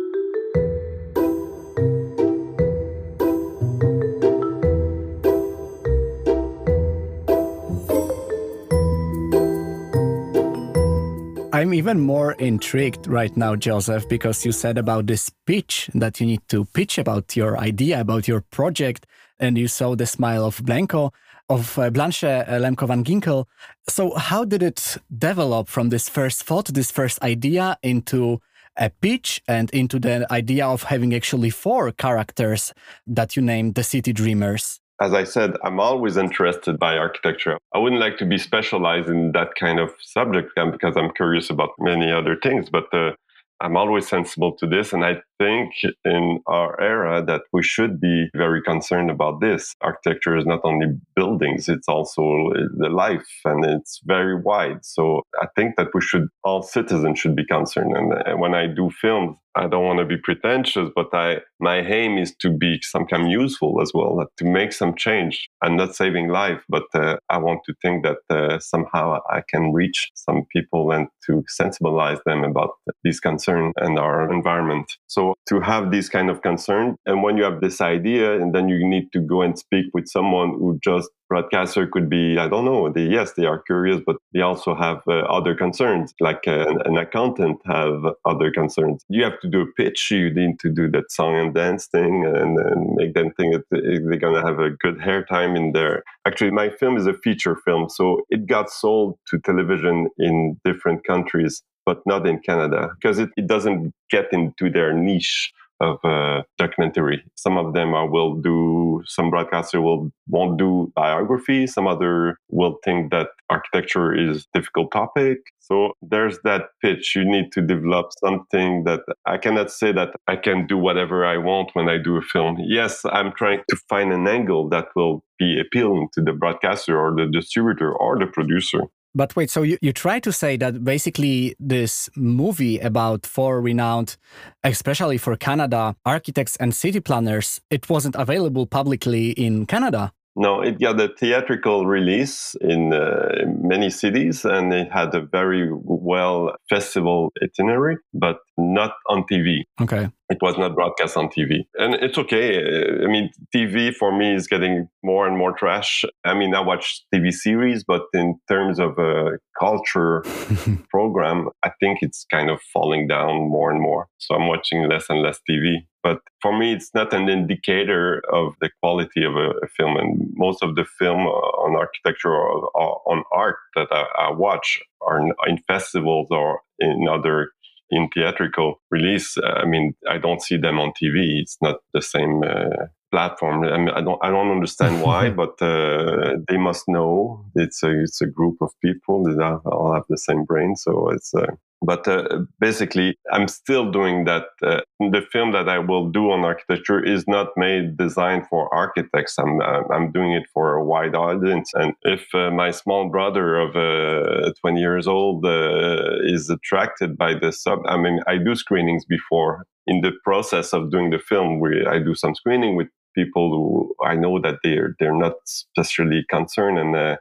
I'm 11.62 11.76
even 11.76 12.00
more 12.00 12.32
intrigued 12.32 13.06
right 13.06 13.38
now, 13.38 13.56
Joseph, 13.56 14.10
because 14.10 14.44
you 14.44 14.52
said 14.52 14.80
about 14.80 15.06
this 15.06 15.30
pitch 15.46 15.92
that 15.94 16.20
you 16.20 16.26
need 16.26 16.42
to 16.48 16.66
pitch 16.66 16.98
about 16.98 17.36
your 17.36 17.56
idea, 17.60 18.02
about 18.02 18.28
your 18.28 18.42
project, 18.42 19.06
and 19.40 19.56
you 19.56 19.68
saw 19.68 19.96
the 19.96 20.08
smile 20.08 20.44
of 20.44 20.66
Blanco, 20.66 21.14
of 21.50 21.78
uh, 21.78 21.92
Blanche 21.92 22.24
uh, 22.24 22.46
Lemko 22.48 22.88
van 22.88 23.04
Ginkel. 23.04 23.46
So, 23.88 24.16
how 24.16 24.44
did 24.44 24.64
it 24.64 24.98
develop 25.16 25.68
from 25.68 25.90
this 25.90 26.10
first 26.10 26.42
thought, 26.42 26.66
this 26.66 26.90
first 26.90 27.22
idea, 27.22 27.78
into 27.84 28.42
a 28.76 28.90
pitch 28.90 29.40
and 29.48 29.70
into 29.70 30.00
the 30.00 30.26
idea 30.34 30.66
of 30.66 30.82
having 30.82 31.14
actually 31.14 31.52
four 31.52 31.92
characters 31.92 32.74
that 33.06 33.36
you 33.36 33.44
named 33.44 33.76
the 33.76 33.84
City 33.84 34.14
Dreamers? 34.14 34.80
As 35.02 35.14
I 35.16 35.24
said, 35.24 35.58
I'm 35.64 35.80
always 35.80 36.16
interested 36.16 36.78
by 36.78 36.96
architecture. 36.96 37.58
I 37.74 37.80
wouldn't 37.80 38.00
like 38.00 38.18
to 38.18 38.26
be 38.26 38.38
specialized 38.38 39.10
in 39.10 39.32
that 39.32 39.56
kind 39.56 39.80
of 39.80 39.92
subject 40.00 40.52
because 40.56 40.96
I'm 40.96 41.12
curious 41.12 41.50
about 41.50 41.72
many 41.80 42.12
other 42.12 42.38
things, 42.42 42.70
but 42.70 42.86
uh, 42.94 43.14
I'm 43.62 43.78
always 43.78 44.08
sensible 44.08 44.52
to 44.58 44.68
this. 44.68 44.94
And 44.94 45.04
I 45.04 45.22
think 45.40 45.74
in 46.06 46.42
our 46.46 46.80
era 46.80 47.24
that 47.26 47.42
we 47.52 47.64
should 47.64 48.00
be 48.00 48.30
very 48.36 48.62
concerned 48.62 49.10
about 49.10 49.42
this. 49.42 49.74
Architecture 49.82 50.38
is 50.38 50.46
not 50.46 50.62
only 50.64 50.88
buildings, 51.16 51.68
it's 51.68 51.88
also 51.88 52.52
the 52.78 52.90
life 52.90 53.28
and 53.44 53.66
it's 53.66 54.02
very 54.06 54.36
wide. 54.40 54.86
So 54.86 55.24
I 55.42 55.48
think 55.56 55.78
that 55.78 55.88
we 55.96 56.02
should, 56.02 56.28
all 56.44 56.62
citizens 56.62 57.18
should 57.18 57.36
be 57.36 57.46
concerned. 57.46 57.98
And, 57.98 58.14
and 58.26 58.40
when 58.40 58.54
I 58.54 58.68
do 58.68 58.92
films, 59.02 59.38
I 59.56 59.68
don't 59.68 59.86
want 59.86 60.00
to 60.00 60.06
be 60.06 60.18
pretentious, 60.18 60.90
but 60.96 61.14
I 61.14 61.42
my 61.60 61.78
aim 61.80 62.18
is 62.18 62.36
to 62.38 62.50
be 62.50 62.80
some 62.82 63.06
kind 63.06 63.24
of 63.24 63.30
useful 63.30 63.82
as 63.82 63.92
well, 63.94 64.26
to 64.38 64.46
make 64.46 64.74
some 64.74 64.96
change. 64.96 65.50
I'm 65.62 65.76
not 65.76 65.96
saving 65.96 66.30
life, 66.30 66.64
but 66.70 66.84
uh, 66.94 67.18
I 67.30 67.38
want 67.38 67.62
to 67.66 67.74
think 67.82 68.04
that 68.04 68.18
uh, 68.30 68.60
somehow 68.60 69.20
I 69.30 69.42
can 69.48 69.74
reach 69.74 70.10
some 70.16 70.46
people 70.52 70.92
and 70.92 71.08
to 71.28 71.44
sensibilize 71.62 72.20
them 72.26 72.44
about 72.44 72.72
this 73.04 73.20
concern 73.20 73.74
and 73.78 74.00
our 74.00 74.32
environment. 74.32 74.92
So 75.08 75.36
to 75.50 75.60
have 75.60 75.92
this 75.92 76.10
kind 76.10 76.30
of 76.30 76.42
concern, 76.42 76.96
and 77.06 77.22
when 77.22 77.38
you 77.38 77.44
have 77.44 77.62
this 77.62 77.82
idea, 77.82 78.42
and 78.42 78.56
then 78.56 78.70
you 78.70 78.88
need 78.88 79.12
to 79.14 79.20
go 79.20 79.42
and 79.42 79.58
speak 79.58 79.86
with 79.94 80.08
someone 80.08 80.52
who 80.52 80.80
just 80.84 81.10
broadcaster 81.32 81.88
could 81.88 82.10
be 82.10 82.38
i 82.38 82.46
don't 82.46 82.66
know 82.66 82.92
they 82.92 83.04
yes 83.04 83.32
they 83.38 83.46
are 83.46 83.60
curious 83.60 84.02
but 84.06 84.18
they 84.34 84.42
also 84.42 84.76
have 84.76 85.00
uh, 85.08 85.20
other 85.38 85.56
concerns 85.56 86.14
like 86.20 86.44
uh, 86.46 86.66
an, 86.84 86.98
accountant 86.98 87.58
have 87.66 88.04
other 88.26 88.52
concerns. 88.52 89.06
You 89.08 89.24
have 89.24 89.40
to 89.40 89.48
do 89.48 89.62
a 89.62 89.72
pitch 89.78 90.12
you 90.12 90.34
need 90.34 90.60
to 90.60 90.70
do 90.70 90.92
that 90.92 91.10
song 91.10 91.34
and 91.38 91.54
dance 91.54 91.88
thing 91.88 92.26
and, 92.26 92.60
and 92.60 92.96
make 92.96 93.14
them 93.14 93.32
think 93.38 93.56
that 93.56 93.66
they're 93.72 94.24
going 94.26 94.36
to 94.40 94.46
have 94.50 94.60
a 94.60 94.72
good 94.84 95.00
hair 95.02 95.24
time 95.24 95.56
in 95.56 95.72
there 95.72 96.04
actually 96.28 96.52
my 96.52 96.70
film 96.70 96.98
is 96.98 97.08
a 97.08 97.14
feature 97.26 97.56
film 97.64 97.88
so 97.88 98.06
it 98.30 98.46
got 98.46 98.70
sold 98.70 99.18
to 99.28 99.40
television 99.40 100.10
in 100.18 100.60
different 100.66 101.06
countries 101.06 101.64
but 101.86 102.00
not 102.06 102.28
in 102.28 102.40
canada 102.40 102.90
because 102.96 103.20
it, 103.20 103.30
it 103.38 103.48
doesn't 103.48 103.94
get 104.10 104.26
into 104.34 104.70
their 104.70 104.92
niche 104.92 105.54
of 105.82 105.98
a 106.04 106.46
documentary. 106.58 107.24
Some 107.36 107.58
of 107.58 107.74
them 107.74 107.94
are, 107.94 108.08
will 108.08 108.36
do, 108.36 109.02
some 109.06 109.30
broadcaster 109.30 109.82
will 109.82 110.12
won't 110.28 110.58
do 110.58 110.92
biography. 110.96 111.68
Some 111.68 111.88
other 111.88 112.38
will 112.50 112.78
think 112.86 113.12
that 113.12 113.30
architecture 113.50 114.16
is 114.16 114.48
difficult 114.54 114.92
topic. 114.92 115.40
So 115.60 115.94
there's 116.02 116.40
that 116.44 116.64
pitch. 116.82 117.16
You 117.16 117.26
need 117.26 117.52
to 117.54 117.62
develop 117.62 118.08
something 118.24 118.84
that 118.86 119.02
I 119.26 119.38
cannot 119.38 119.72
say 119.72 119.92
that 119.92 120.10
I 120.28 120.36
can 120.36 120.68
do 120.68 120.78
whatever 120.78 121.26
I 121.26 121.38
want 121.38 121.72
when 121.74 121.90
I 121.90 121.98
do 121.98 122.18
a 122.18 122.22
film. 122.22 122.58
Yes, 122.60 123.02
I'm 123.06 123.34
trying 123.34 123.62
to 123.70 123.78
find 123.90 124.14
an 124.14 124.28
angle 124.28 124.70
that 124.70 124.88
will 124.96 125.24
be 125.40 125.60
appealing 125.60 126.10
to 126.14 126.22
the 126.22 126.34
broadcaster 126.34 126.98
or 126.98 127.16
the 127.16 127.28
distributor 127.32 127.92
or 127.92 128.20
the 128.20 128.28
producer. 128.28 128.82
But 129.14 129.36
wait, 129.36 129.50
so 129.50 129.64
you, 129.64 129.78
you 129.82 129.92
try 129.92 130.20
to 130.20 130.32
say 130.32 130.58
that 130.58 130.84
basically 130.84 131.56
this 131.60 132.10
movie 132.16 132.80
about 132.80 133.26
four 133.26 133.62
renowned, 133.62 134.18
especially 134.64 135.18
for 135.18 135.36
Canada, 135.36 135.96
architects 136.06 136.56
and 136.58 136.74
city 136.74 137.00
planners, 137.00 137.60
it 137.70 137.90
wasn't 137.90 138.16
available 138.16 138.66
publicly 138.66 139.32
in 139.32 139.66
Canada. 139.66 140.14
No, 140.36 140.62
it 140.62 140.80
got 140.80 141.00
a 141.02 141.10
theatrical 141.10 141.86
release 141.86 142.56
in 142.62 142.94
uh, 142.94 143.44
many 143.62 143.90
cities 143.90 144.46
and 144.46 144.74
it 144.74 144.90
had 144.90 145.14
a 145.14 145.22
very 145.22 145.70
well 145.72 146.56
festival 146.70 147.34
itinerary, 147.44 147.98
but 148.14 148.38
not 148.58 148.94
on 149.10 149.26
TV. 149.30 149.64
Okay. 149.82 150.10
It 150.32 150.38
was 150.42 150.58
not 150.58 150.76
broadcast 150.76 151.18
on 151.18 151.28
TV. 151.28 151.66
And 151.76 151.94
it's 151.96 152.18
okay. 152.18 152.58
I 153.04 153.08
mean, 153.08 153.30
TV 153.54 153.94
for 153.94 154.18
me 154.18 154.34
is 154.34 154.48
getting 154.48 154.88
more 155.04 155.28
and 155.28 155.38
more 155.38 155.52
trash. 155.52 156.06
I 156.24 156.34
mean, 156.34 156.56
I 156.56 156.62
watch 156.62 157.04
TV 157.14 157.34
series, 157.34 157.84
but 157.84 158.04
in 158.14 158.40
terms 158.48 158.80
of 158.80 158.98
a 158.98 159.40
culture 159.60 160.24
program, 160.90 161.50
I 161.64 161.72
think 161.82 162.00
it's 162.02 162.26
kind 162.32 162.50
of 162.50 162.62
falling 162.74 163.10
down 163.10 163.50
more 163.50 163.72
and 163.72 163.82
more. 163.82 164.08
So 164.20 164.34
I'm 164.34 164.48
watching 164.48 164.88
less 164.88 165.08
and 165.10 165.22
less 165.22 165.40
TV. 165.50 165.80
But 166.02 166.20
for 166.42 166.58
me, 166.58 166.74
it's 166.74 166.92
not 166.96 167.14
an 167.14 167.28
indicator 167.28 168.22
of 168.32 168.54
the 168.62 168.70
quality 168.82 169.24
of 169.24 169.36
a, 169.36 169.50
a 169.64 169.68
film. 169.78 169.98
And 169.98 170.32
most 170.36 170.64
of 170.64 170.76
the 170.76 170.86
film 170.98 171.28
uh, 171.28 171.64
on 171.64 171.76
architecture 171.76 172.32
or, 172.32 172.70
or 172.74 173.02
on 173.06 173.24
art 173.34 173.58
that 173.76 173.88
I, 173.92 174.06
I 174.18 174.32
watch 174.32 174.80
are 175.02 175.20
in 175.20 175.58
festivals 175.68 176.30
or 176.32 176.62
in 176.80 177.08
other 177.08 177.50
in 177.92 178.10
theatrical 178.10 178.82
release. 178.90 179.38
I 179.44 179.66
mean, 179.66 179.94
I 180.10 180.18
don't 180.18 180.42
see 180.42 180.58
them 180.58 180.80
on 180.80 180.92
TV. 180.92 181.42
It's 181.42 181.58
not 181.62 181.78
the 181.94 182.02
same 182.02 182.44
uh, 182.44 182.88
platform. 183.12 183.64
I, 183.64 183.78
mean, 183.78 183.90
I 183.90 184.02
don't 184.02 184.20
I 184.24 184.30
don't 184.30 184.52
understand 184.52 185.02
why, 185.08 185.30
but 185.30 185.62
uh, 185.62 186.38
they 186.48 186.58
must 186.58 186.86
know 186.88 187.46
it's 187.56 187.84
a 187.84 188.02
it's 188.02 188.22
a 188.22 188.28
group 188.28 188.58
of 188.62 188.72
people 188.82 189.24
that 189.24 189.62
all 189.66 189.94
have 189.94 190.06
the 190.10 190.18
same 190.18 190.46
brain, 190.46 190.76
so 190.76 191.10
it's. 191.10 191.34
Uh, 191.34 191.56
but 191.82 192.08
uh, 192.08 192.40
basically, 192.60 193.18
I'm 193.32 193.48
still 193.48 193.92
doing 193.92 194.26
that. 194.26 194.46
Uh, 194.62 194.82
the 195.00 195.22
film 195.32 195.52
that 195.54 195.68
I 195.68 195.80
will 195.80 196.10
do 196.10 196.32
on 196.32 196.46
architecture 196.46 197.04
is 197.04 197.26
not 197.28 197.48
made 197.58 197.98
designed 197.98 198.48
for 198.50 198.74
architects. 198.74 199.38
I'm 199.40 199.62
I'm 199.92 200.12
doing 200.12 200.34
it 200.34 200.44
for 200.54 200.76
a 200.76 200.84
wide 200.84 201.16
audience. 201.16 201.72
And 201.74 201.94
if 202.04 202.28
uh, 202.34 202.52
my 202.52 202.72
small 202.72 203.10
brother 203.10 203.58
of 203.58 203.76
uh, 203.76 204.52
20 204.62 204.80
years 204.80 205.08
old 205.08 205.46
is 205.46 206.50
attracted 206.50 207.18
by 207.18 207.34
the 207.34 207.52
sub, 207.52 207.80
I 207.86 207.98
mean, 207.98 208.20
I 208.28 208.38
do 208.38 208.56
screenings 208.56 209.06
before 209.06 209.66
in 209.88 210.02
the 210.02 210.12
process 210.24 210.74
of 210.74 210.92
doing 210.92 211.10
the 211.10 211.20
film, 211.20 211.60
we, 211.60 211.86
I 211.86 212.00
do 212.00 212.16
some 212.16 212.36
screening 212.36 212.76
with 212.76 212.88
people 213.16 213.50
who 213.50 214.06
I 214.06 214.16
know 214.16 214.40
that 214.42 214.60
they're 214.64 214.96
they're 215.00 215.16
not 215.16 215.34
especially 215.48 216.24
concerned, 216.30 216.78
and 216.80 216.96
uh, 216.96 217.18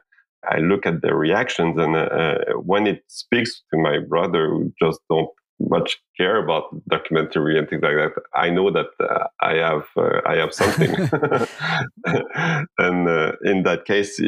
I 0.49 0.59
look 0.59 0.85
at 0.85 1.01
their 1.01 1.15
reactions, 1.15 1.77
and 1.77 1.95
uh, 1.95 1.99
uh, 1.99 2.53
when 2.55 2.87
it 2.87 3.03
speaks 3.07 3.61
to 3.71 3.79
my 3.79 3.99
brother 3.99 4.49
who 4.49 4.73
just 4.81 4.99
don't 5.09 5.29
much 5.59 5.99
care 6.17 6.43
about 6.43 6.63
documentary 6.89 7.57
and 7.59 7.69
things 7.69 7.83
like 7.83 7.95
that, 7.95 8.13
I 8.33 8.49
know 8.49 8.71
that 8.71 8.87
uh, 8.99 9.27
I 9.41 9.53
have 9.55 9.87
uh, 9.95 10.21
I 10.25 10.37
have 10.37 10.53
something. 10.53 10.95
and 12.79 13.07
uh, 13.07 13.33
in 13.43 13.63
that 13.63 13.85
case, 13.85 14.19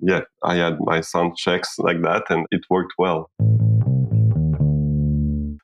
yeah, 0.00 0.20
I 0.44 0.56
had 0.56 0.78
my 0.80 1.00
sound 1.00 1.36
checks 1.36 1.78
like 1.78 2.02
that, 2.02 2.24
and 2.28 2.46
it 2.50 2.62
worked 2.68 2.92
well. 2.98 3.30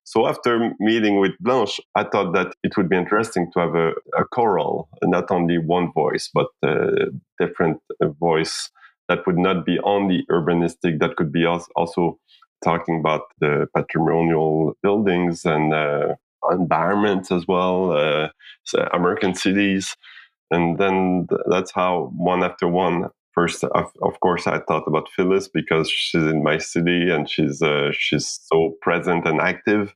So 0.05 0.27
after 0.27 0.71
meeting 0.81 1.21
with 1.21 1.33
Blanche, 1.38 1.79
I 1.95 2.05
thought 2.05 2.33
that 2.33 2.55
it 2.62 2.79
would 2.79 2.88
be 2.88 2.97
interesting 2.97 3.50
to 3.53 3.61
have 3.61 3.75
a, 3.75 3.91
a 4.17 4.25
choral, 4.33 4.88
not 5.05 5.31
only 5.31 5.59
one 5.59 5.93
voice, 5.93 6.31
but 6.33 6.47
a 6.65 7.11
different 7.38 7.83
voice 8.19 8.71
that 9.09 9.27
would 9.27 9.38
not 9.38 9.65
be 9.65 9.79
only 9.85 10.25
urbanistic, 10.31 11.00
that 11.00 11.17
could 11.17 11.33
be 11.33 11.45
also 11.47 12.19
talking 12.62 13.00
about 13.00 13.23
the 13.41 13.67
patrimonial 13.75 14.75
buildings 14.83 15.45
and 15.45 15.73
uh, 15.73 16.15
environments 16.50 17.31
as 17.31 17.47
well, 17.47 17.93
uh, 17.93 18.29
American 18.93 19.35
cities. 19.35 19.97
And 20.50 20.79
then 20.79 21.27
that's 21.49 21.73
how 21.73 22.11
one 22.17 22.43
after 22.43 22.69
one 22.69 23.09
first 23.35 23.62
of, 23.62 23.93
of, 24.03 24.19
course 24.21 24.47
i 24.47 24.59
thought 24.59 24.83
about 24.88 25.09
phyllis 25.15 25.47
because 25.49 25.88
she's 25.91 26.23
in 26.23 26.43
my 26.43 26.59
city 26.59 27.11
and 27.11 27.31
she's 27.31 27.62
uh, 27.62 27.91
she's 27.93 28.41
so 28.50 28.73
present 28.81 29.27
and 29.27 29.41
active 29.41 29.95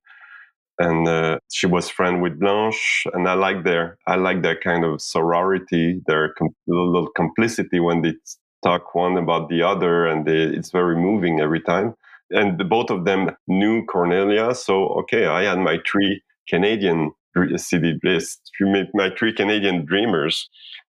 and 0.79 1.09
uh, 1.09 1.39
she 1.51 1.67
was 1.67 1.89
friend 1.89 2.23
with 2.23 2.39
blanche 2.39 3.05
and 3.15 3.27
i 3.29 3.35
like 3.35 3.65
their 3.65 3.99
i 4.07 4.15
like 4.15 4.43
their 4.43 4.59
kind 4.61 4.85
of 4.85 5.01
sorority 5.01 6.01
their 6.07 6.35
com- 6.39 6.55
little 6.69 7.09
complicity 7.17 7.81
when 7.81 8.03
they 8.03 8.15
talk 8.63 8.95
one 8.95 9.17
about 9.17 9.49
the 9.49 9.63
other 9.63 10.07
and 10.07 10.27
they, 10.27 10.43
it's 10.43 10.71
very 10.71 10.97
moving 10.97 11.41
every 11.41 11.61
time 11.61 11.95
and 12.31 12.59
the, 12.59 12.65
both 12.65 12.91
of 12.91 13.05
them 13.05 13.31
knew 13.47 13.85
cornelia 13.87 14.55
so 14.55 14.89
okay 14.89 15.27
i 15.27 15.43
had 15.43 15.59
my 15.59 15.79
three 15.91 16.23
canadian 16.49 17.11
city 17.57 17.99
list 18.05 18.51
my 18.95 19.11
three 19.19 19.33
canadian 19.33 19.85
dreamers 19.85 20.49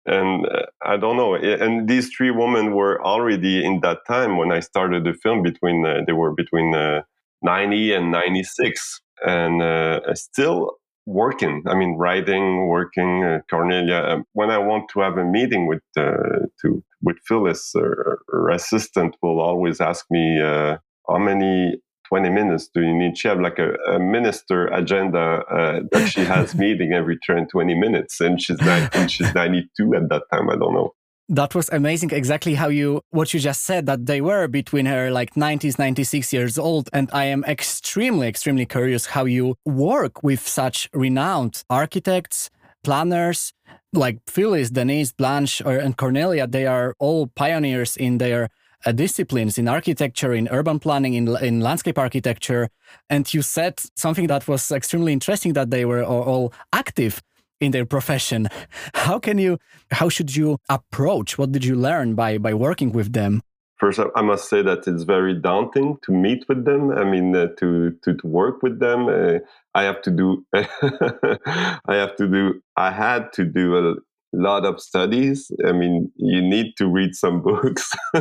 and 0.06 0.46
uh, 0.46 0.66
I 0.82 0.96
don't 0.96 1.16
know. 1.16 1.34
And 1.34 1.88
these 1.88 2.10
three 2.14 2.30
women 2.30 2.74
were 2.74 3.04
already 3.04 3.64
in 3.64 3.80
that 3.80 3.98
time 4.06 4.36
when 4.36 4.50
I 4.52 4.60
started 4.60 5.04
the 5.04 5.12
film. 5.12 5.42
Between 5.42 5.84
uh, 5.84 6.00
they 6.06 6.12
were 6.12 6.32
between 6.34 6.74
uh, 6.74 7.02
ninety 7.42 7.92
and 7.92 8.10
ninety 8.10 8.42
six, 8.42 9.00
and 9.26 9.62
uh, 9.62 10.00
still 10.14 10.79
working. 11.06 11.62
I 11.66 11.74
mean, 11.74 11.96
writing, 11.96 12.66
working. 12.66 13.24
Uh, 13.24 13.40
Cornelia. 13.48 14.02
Um, 14.06 14.24
when 14.32 14.50
I 14.50 14.58
want 14.58 14.88
to 14.90 15.00
have 15.00 15.18
a 15.18 15.24
meeting 15.24 15.66
with 15.66 15.82
uh, 15.96 16.46
to 16.62 16.82
with 17.02 17.16
Phyllis, 17.26 17.72
her, 17.74 18.18
her, 18.28 18.50
assistant 18.50 19.16
will 19.22 19.40
always 19.40 19.80
ask 19.80 20.04
me 20.10 20.38
how 20.38 21.18
many 21.18 21.80
20 22.10 22.28
minutes 22.28 22.68
do 22.74 22.82
you 22.82 22.92
need? 22.92 23.16
She 23.16 23.28
have 23.28 23.40
like 23.40 23.58
a, 23.58 23.74
a 23.88 23.98
minister 23.98 24.66
agenda 24.66 25.44
uh, 25.48 25.80
that 25.92 26.08
she 26.08 26.20
has 26.24 26.54
meeting 26.64 26.92
every 26.92 27.16
turn 27.18 27.46
20 27.48 27.74
minutes. 27.74 28.20
And 28.20 28.42
she's, 28.42 28.58
and 28.60 29.10
she's 29.10 29.32
92 29.34 29.94
at 29.94 30.08
that 30.08 30.24
time. 30.32 30.50
I 30.50 30.56
don't 30.56 30.74
know. 30.74 30.92
That 31.32 31.54
was 31.54 31.68
amazing. 31.68 32.10
Exactly 32.10 32.54
how 32.54 32.70
you, 32.70 33.02
what 33.10 33.32
you 33.32 33.38
just 33.38 33.62
said, 33.62 33.86
that 33.86 34.06
they 34.06 34.20
were 34.20 34.48
between 34.48 34.86
her 34.86 35.12
like 35.12 35.34
90s, 35.34 35.78
96 35.78 36.32
years 36.32 36.58
old. 36.58 36.90
And 36.92 37.08
I 37.12 37.26
am 37.26 37.44
extremely, 37.44 38.26
extremely 38.26 38.66
curious 38.66 39.06
how 39.06 39.26
you 39.26 39.54
work 39.64 40.24
with 40.24 40.48
such 40.48 40.90
renowned 40.92 41.62
architects, 41.70 42.50
planners, 42.82 43.52
like 43.92 44.18
Phyllis, 44.26 44.70
Denise, 44.70 45.12
Blanche, 45.12 45.62
or, 45.64 45.76
and 45.76 45.96
Cornelia. 45.96 46.48
They 46.48 46.66
are 46.66 46.96
all 46.98 47.28
pioneers 47.28 47.96
in 47.96 48.18
their 48.18 48.48
uh, 48.84 48.90
disciplines 48.90 49.56
in 49.56 49.68
architecture, 49.68 50.32
in 50.32 50.48
urban 50.48 50.80
planning, 50.80 51.14
in, 51.14 51.28
in 51.36 51.60
landscape 51.60 51.96
architecture. 51.98 52.70
And 53.08 53.32
you 53.32 53.42
said 53.42 53.80
something 53.94 54.26
that 54.26 54.48
was 54.48 54.72
extremely 54.72 55.12
interesting 55.12 55.52
that 55.52 55.70
they 55.70 55.84
were 55.84 56.02
all, 56.02 56.22
all 56.22 56.52
active 56.72 57.22
in 57.60 57.72
their 57.72 57.86
profession. 57.86 58.48
How 58.94 59.18
can 59.18 59.38
you, 59.38 59.58
how 59.90 60.08
should 60.08 60.34
you 60.34 60.58
approach? 60.68 61.38
What 61.38 61.52
did 61.52 61.64
you 61.64 61.76
learn 61.76 62.14
by, 62.14 62.38
by 62.38 62.54
working 62.54 62.92
with 62.92 63.12
them? 63.12 63.42
First, 63.78 63.98
I 64.14 64.20
must 64.20 64.50
say 64.50 64.60
that 64.60 64.86
it's 64.86 65.04
very 65.04 65.34
daunting 65.34 65.96
to 66.02 66.12
meet 66.12 66.44
with 66.48 66.66
them. 66.66 66.90
I 66.90 67.04
mean, 67.04 67.34
uh, 67.34 67.46
to, 67.60 67.92
to, 68.02 68.14
to 68.14 68.26
work 68.26 68.62
with 68.62 68.78
them. 68.78 69.08
Uh, 69.08 69.38
I 69.74 69.84
have 69.84 70.02
to 70.02 70.10
do, 70.10 70.44
I 70.54 71.78
have 71.94 72.14
to 72.16 72.26
do, 72.28 72.62
I 72.76 72.90
had 72.90 73.32
to 73.34 73.44
do 73.44 73.76
a, 73.78 73.94
lot 74.32 74.64
of 74.64 74.80
studies. 74.80 75.50
I 75.66 75.72
mean, 75.72 76.10
you 76.16 76.40
need 76.40 76.76
to 76.78 76.86
read 76.86 77.14
some 77.14 77.42
books. 77.42 77.90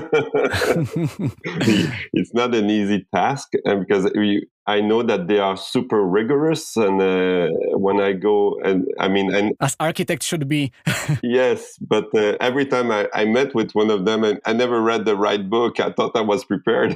it's 2.13 2.34
not 2.34 2.56
an 2.56 2.70
easy 2.70 3.06
task 3.13 3.50
because 3.63 4.12
we, 4.16 4.48
I 4.66 4.82
know 4.82 5.01
that 5.04 5.28
they 5.28 5.39
are 5.39 5.58
super 5.58 6.06
rigorous, 6.06 6.75
and 6.78 7.01
uh, 7.01 7.48
when 7.78 8.00
I 8.00 8.13
go 8.13 8.60
and 8.63 8.86
I 9.00 9.08
mean, 9.08 9.34
and 9.34 9.54
as 9.60 9.75
architects 9.80 10.28
should 10.28 10.48
be. 10.48 10.72
yes, 11.24 11.78
but 11.80 12.13
uh, 12.13 12.38
every 12.39 12.66
time 12.66 12.92
I, 12.92 13.08
I 13.13 13.25
met 13.25 13.56
with 13.56 13.72
one 13.72 13.89
of 13.89 14.06
them, 14.06 14.24
and 14.24 14.39
I 14.46 14.54
never 14.54 14.82
read 14.82 15.06
the 15.06 15.16
right 15.16 15.50
book. 15.50 15.80
I 15.80 15.92
thought 15.92 16.16
I 16.16 16.22
was 16.22 16.46
prepared. 16.46 16.96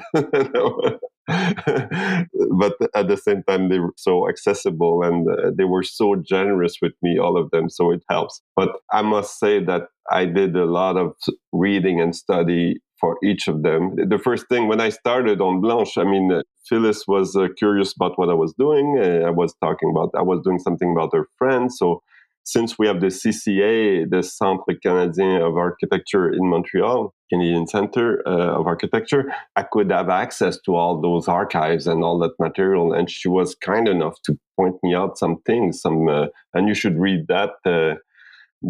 but 1.27 2.73
at 2.95 3.07
the 3.07 3.17
same 3.17 3.43
time 3.43 3.69
they 3.69 3.79
were 3.79 3.93
so 3.95 4.27
accessible 4.27 5.03
and 5.03 5.27
uh, 5.29 5.51
they 5.57 5.63
were 5.63 5.83
so 5.83 6.15
generous 6.15 6.77
with 6.81 6.93
me 7.01 7.17
all 7.17 7.37
of 7.37 7.49
them 7.51 7.69
so 7.69 7.91
it 7.91 8.03
helps. 8.09 8.41
But 8.55 8.69
i 8.91 9.01
must 9.01 9.39
say 9.39 9.63
that 9.63 9.83
i 10.11 10.25
did 10.25 10.55
a 10.55 10.65
lot 10.65 10.97
of 10.97 11.13
reading 11.51 12.01
and 12.01 12.15
study 12.15 12.77
for 12.99 13.17
each 13.23 13.47
of 13.47 13.63
them. 13.63 13.95
The 13.95 14.17
first 14.17 14.47
thing 14.49 14.67
when 14.67 14.81
i 14.81 14.89
started 14.89 15.39
on 15.41 15.61
blanche 15.61 15.97
i 15.97 16.03
mean 16.03 16.31
uh, 16.31 16.41
phyllis 16.67 17.05
was 17.07 17.35
uh, 17.35 17.47
curious 17.57 17.93
about 17.95 18.17
what 18.17 18.29
i 18.29 18.33
was 18.33 18.53
doing 18.57 18.99
uh, 19.01 19.27
i 19.27 19.29
was 19.29 19.53
talking 19.63 19.89
about 19.91 20.09
i 20.17 20.21
was 20.21 20.41
doing 20.43 20.59
something 20.59 20.91
about 20.91 21.11
her 21.13 21.27
friends 21.37 21.77
so 21.77 22.01
since 22.43 22.77
we 22.77 22.87
have 22.87 22.99
the 22.99 23.07
CCA, 23.07 24.09
the 24.09 24.21
Centre 24.21 24.77
Canadien 24.81 25.41
of 25.41 25.55
Architecture 25.55 26.29
in 26.29 26.49
Montreal, 26.49 27.13
Canadian 27.31 27.67
Center 27.67 28.21
uh, 28.27 28.59
of 28.59 28.67
Architecture, 28.67 29.33
I 29.55 29.63
could 29.63 29.91
have 29.91 30.09
access 30.09 30.59
to 30.65 30.75
all 30.75 31.01
those 31.01 31.27
archives 31.27 31.87
and 31.87 32.03
all 32.03 32.19
that 32.19 32.39
material. 32.39 32.93
And 32.93 33.09
she 33.09 33.29
was 33.29 33.55
kind 33.55 33.87
enough 33.87 34.21
to 34.23 34.37
point 34.57 34.75
me 34.83 34.93
out 34.93 35.17
some 35.17 35.41
things, 35.45 35.81
some, 35.81 36.07
uh, 36.09 36.27
and 36.53 36.67
you 36.67 36.73
should 36.73 36.99
read 36.99 37.27
that. 37.27 37.51
Uh, 37.65 37.99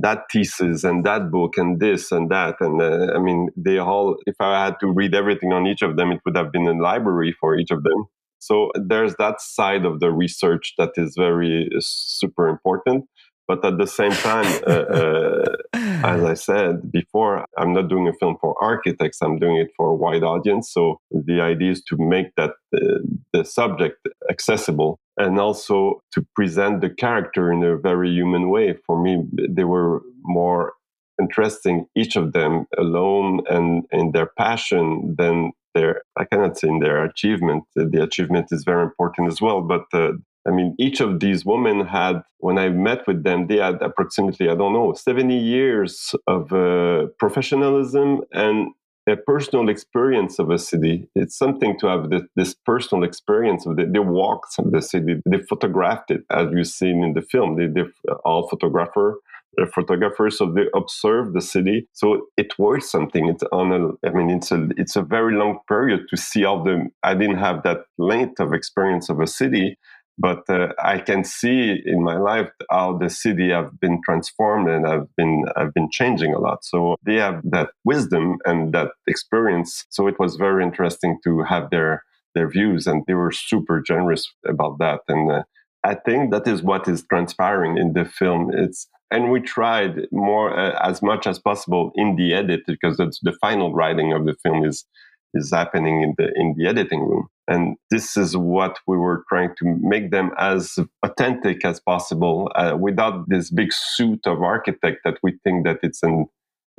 that 0.02 0.24
thesis 0.32 0.84
and 0.84 1.06
that 1.06 1.30
book 1.30 1.56
and 1.56 1.80
this 1.80 2.12
and 2.12 2.32
that 2.32 2.56
and 2.62 2.82
uh, 2.82 3.14
i 3.16 3.20
mean 3.20 3.50
they 3.56 3.78
all 3.78 4.18
if 4.26 4.36
i 4.40 4.66
had 4.66 4.74
to 4.80 4.88
read 4.88 5.14
everything 5.14 5.54
on 5.54 5.68
each 5.68 5.84
of 5.84 5.98
them 5.98 6.12
it 6.12 6.20
would 6.26 6.36
have 6.36 6.52
been 6.52 6.68
a 6.68 6.74
library 6.74 7.32
for 7.40 7.56
each 7.56 7.70
of 7.70 7.84
them 7.84 8.06
so 8.40 8.72
there's 8.74 9.14
that 9.20 9.40
side 9.40 9.86
of 9.86 10.00
the 10.00 10.12
research 10.12 10.74
that 10.80 10.90
is 10.96 11.14
very 11.16 11.70
uh, 11.72 11.80
super 11.80 12.48
important 12.48 13.06
but 13.48 13.64
at 13.66 13.78
the 13.78 13.88
same 13.88 14.12
time, 14.12 14.46
uh, 14.66 14.86
uh, 15.00 15.56
as 16.04 16.24
I 16.24 16.34
said 16.34 16.92
before, 16.92 17.46
I'm 17.58 17.74
not 17.74 17.90
doing 17.90 18.08
a 18.08 18.14
film 18.14 18.38
for 18.40 18.56
architects. 18.62 19.22
I'm 19.22 19.38
doing 19.40 19.58
it 19.58 19.70
for 19.76 19.90
a 19.90 19.96
wide 19.96 20.24
audience. 20.24 20.72
So 20.72 21.00
the 21.12 21.42
idea 21.42 21.72
is 21.72 21.84
to 21.90 21.98
make 21.98 22.36
that 22.36 22.52
uh, 22.76 23.00
the 23.34 23.44
subject 23.44 24.08
accessible 24.30 25.00
and 25.18 25.40
also 25.40 26.02
to 26.14 26.26
present 26.36 26.82
the 26.82 26.90
character 26.90 27.52
in 27.52 27.64
a 27.64 27.78
very 27.78 28.10
human 28.10 28.50
way. 28.50 28.76
For 28.86 29.02
me, 29.02 29.24
they 29.50 29.64
were 29.64 30.02
more 30.24 30.74
interesting 31.22 31.86
each 31.96 32.16
of 32.16 32.34
them 32.34 32.66
alone 32.78 33.42
and 33.50 33.86
in 33.92 34.12
their 34.12 34.30
passion 34.38 35.16
than 35.18 35.52
their 35.76 36.02
i 36.18 36.26
cannot 36.26 36.58
say 36.58 36.68
in 36.68 36.80
their 36.80 37.04
achievement 37.04 37.64
the 37.76 38.02
achievement 38.02 38.48
is 38.52 38.64
very 38.64 38.84
important 38.84 39.28
as 39.28 39.40
well 39.40 39.62
but 39.62 39.86
uh, 39.94 40.12
I 40.48 40.52
mean, 40.52 40.76
each 40.78 41.00
of 41.00 41.20
these 41.20 41.46
women 41.46 41.86
had, 41.86 42.22
when 42.40 42.58
I 42.58 42.70
met 42.70 43.08
with 43.08 43.24
them, 43.24 43.48
they 43.48 43.58
had 43.58 43.82
approximately, 43.82 44.50
I 44.50 44.56
don't 44.56 44.74
know, 44.74 44.94
70 44.94 45.38
years 45.38 46.14
of 46.28 46.52
uh, 46.52 47.08
professionalism 47.18 48.22
and 48.34 48.70
a 49.08 49.16
personal 49.16 49.70
experience 49.70 50.40
of 50.40 50.50
a 50.50 50.58
city. 50.58 51.10
It's 51.16 51.38
something 51.38 51.78
to 51.80 51.88
have 51.88 52.10
this, 52.10 52.24
this 52.36 52.56
personal 52.66 53.04
experience 53.04 53.66
of 53.66 53.76
the, 53.76 53.86
the 53.86 54.02
walks 54.02 54.58
of 54.58 54.72
the 54.72 54.82
city. 54.82 55.22
They 55.26 55.40
photographed 55.40 56.12
it, 56.12 56.24
as 56.30 56.48
you've 56.54 56.68
seen 56.68 57.04
in 57.04 57.14
the 57.14 57.22
film. 57.22 57.58
They, 57.58 57.68
they're 57.68 57.92
all 58.24 58.48
photographer, 58.48 59.20
they're 59.56 59.68
photographers, 59.68 60.38
so 60.38 60.52
they 60.52 60.68
observe 60.74 61.34
the 61.34 61.42
city. 61.42 61.88
So 61.94 62.28
it 62.38 62.58
worth 62.58 62.86
something. 62.86 63.28
It's 63.28 63.44
on 63.52 63.72
a, 63.72 64.08
I 64.08 64.12
mean, 64.12 64.30
it's 64.30 64.52
a, 64.52 64.70
it's 64.78 64.96
a 64.96 65.02
very 65.02 65.36
long 65.36 65.60
period 65.68 66.08
to 66.10 66.18
see 66.18 66.46
all 66.46 66.64
the. 66.64 66.88
I 67.04 67.14
didn't 67.14 67.38
have 67.38 67.64
that 67.64 67.86
length 67.98 68.40
of 68.40 68.54
experience 68.54 69.10
of 69.10 69.20
a 69.20 69.28
city, 69.28 69.78
but 70.18 70.48
uh, 70.50 70.70
I 70.82 71.00
can 71.00 71.24
see 71.24 71.82
in 71.86 72.04
my 72.04 72.18
life 72.18 72.50
how 72.70 72.98
the 72.98 73.10
city 73.10 73.50
have 73.50 73.80
been 73.80 74.02
transformed 74.06 74.70
and 74.70 74.86
I've 74.88 75.14
been 75.16 75.46
I've 75.56 75.74
been 75.74 75.90
changing 75.92 76.34
a 76.34 76.40
lot. 76.40 76.64
So 76.64 76.96
they 77.06 77.16
have 77.16 77.42
that 77.46 77.70
wisdom 77.84 78.38
and 78.46 78.74
that 78.74 78.92
experience. 79.08 79.86
So 79.90 80.08
it 80.08 80.20
was 80.20 80.36
very 80.36 80.64
interesting 80.64 81.20
to 81.24 81.44
have 81.44 81.70
their 81.72 82.04
their 82.36 82.50
views, 82.50 82.88
and 82.88 83.04
they 83.08 83.14
were 83.14 83.32
super 83.32 83.82
generous 83.82 84.32
about 84.48 84.80
that. 84.80 85.02
And 85.08 85.32
uh, 85.32 85.44
I 85.84 85.96
think 85.96 86.32
that 86.32 86.48
is 86.48 86.64
what 86.64 86.88
is 86.88 87.04
transpiring 87.10 87.78
in 87.78 87.94
the 87.94 88.06
film. 88.06 88.52
It's 88.54 88.88
and 89.12 89.32
we 89.32 89.42
tried 89.42 90.08
more 90.12 90.58
uh, 90.58 90.80
as 90.82 91.02
much 91.02 91.28
as 91.28 91.38
possible 91.38 91.92
in 91.96 92.16
the 92.16 92.34
edit 92.34 92.62
because 92.66 92.98
the 92.98 93.38
final 93.40 93.74
writing 93.74 94.12
of 94.12 94.26
the 94.26 94.36
film 94.42 94.66
is 94.66 94.86
is 95.34 95.52
happening 95.52 96.02
in 96.02 96.14
the 96.18 96.32
in 96.36 96.56
the 96.58 96.68
editing 96.68 97.02
room. 97.02 97.28
And 97.48 97.76
this 97.92 98.16
is 98.16 98.38
what 98.38 98.80
we 98.88 98.98
were 98.98 99.24
trying 99.28 99.54
to 99.58 99.66
make 99.82 100.12
them 100.12 100.32
as 100.38 100.80
authentic 101.04 101.66
as 101.66 101.80
possible 101.82 102.50
uh, 102.56 102.78
without 102.80 103.28
this 103.28 103.52
big 103.52 103.74
suit 103.74 104.26
of 104.26 104.42
architect 104.42 105.00
that 105.04 105.18
we 105.22 105.34
think 105.44 105.66
that 105.66 105.80
it's 105.84 106.04
an 106.04 106.26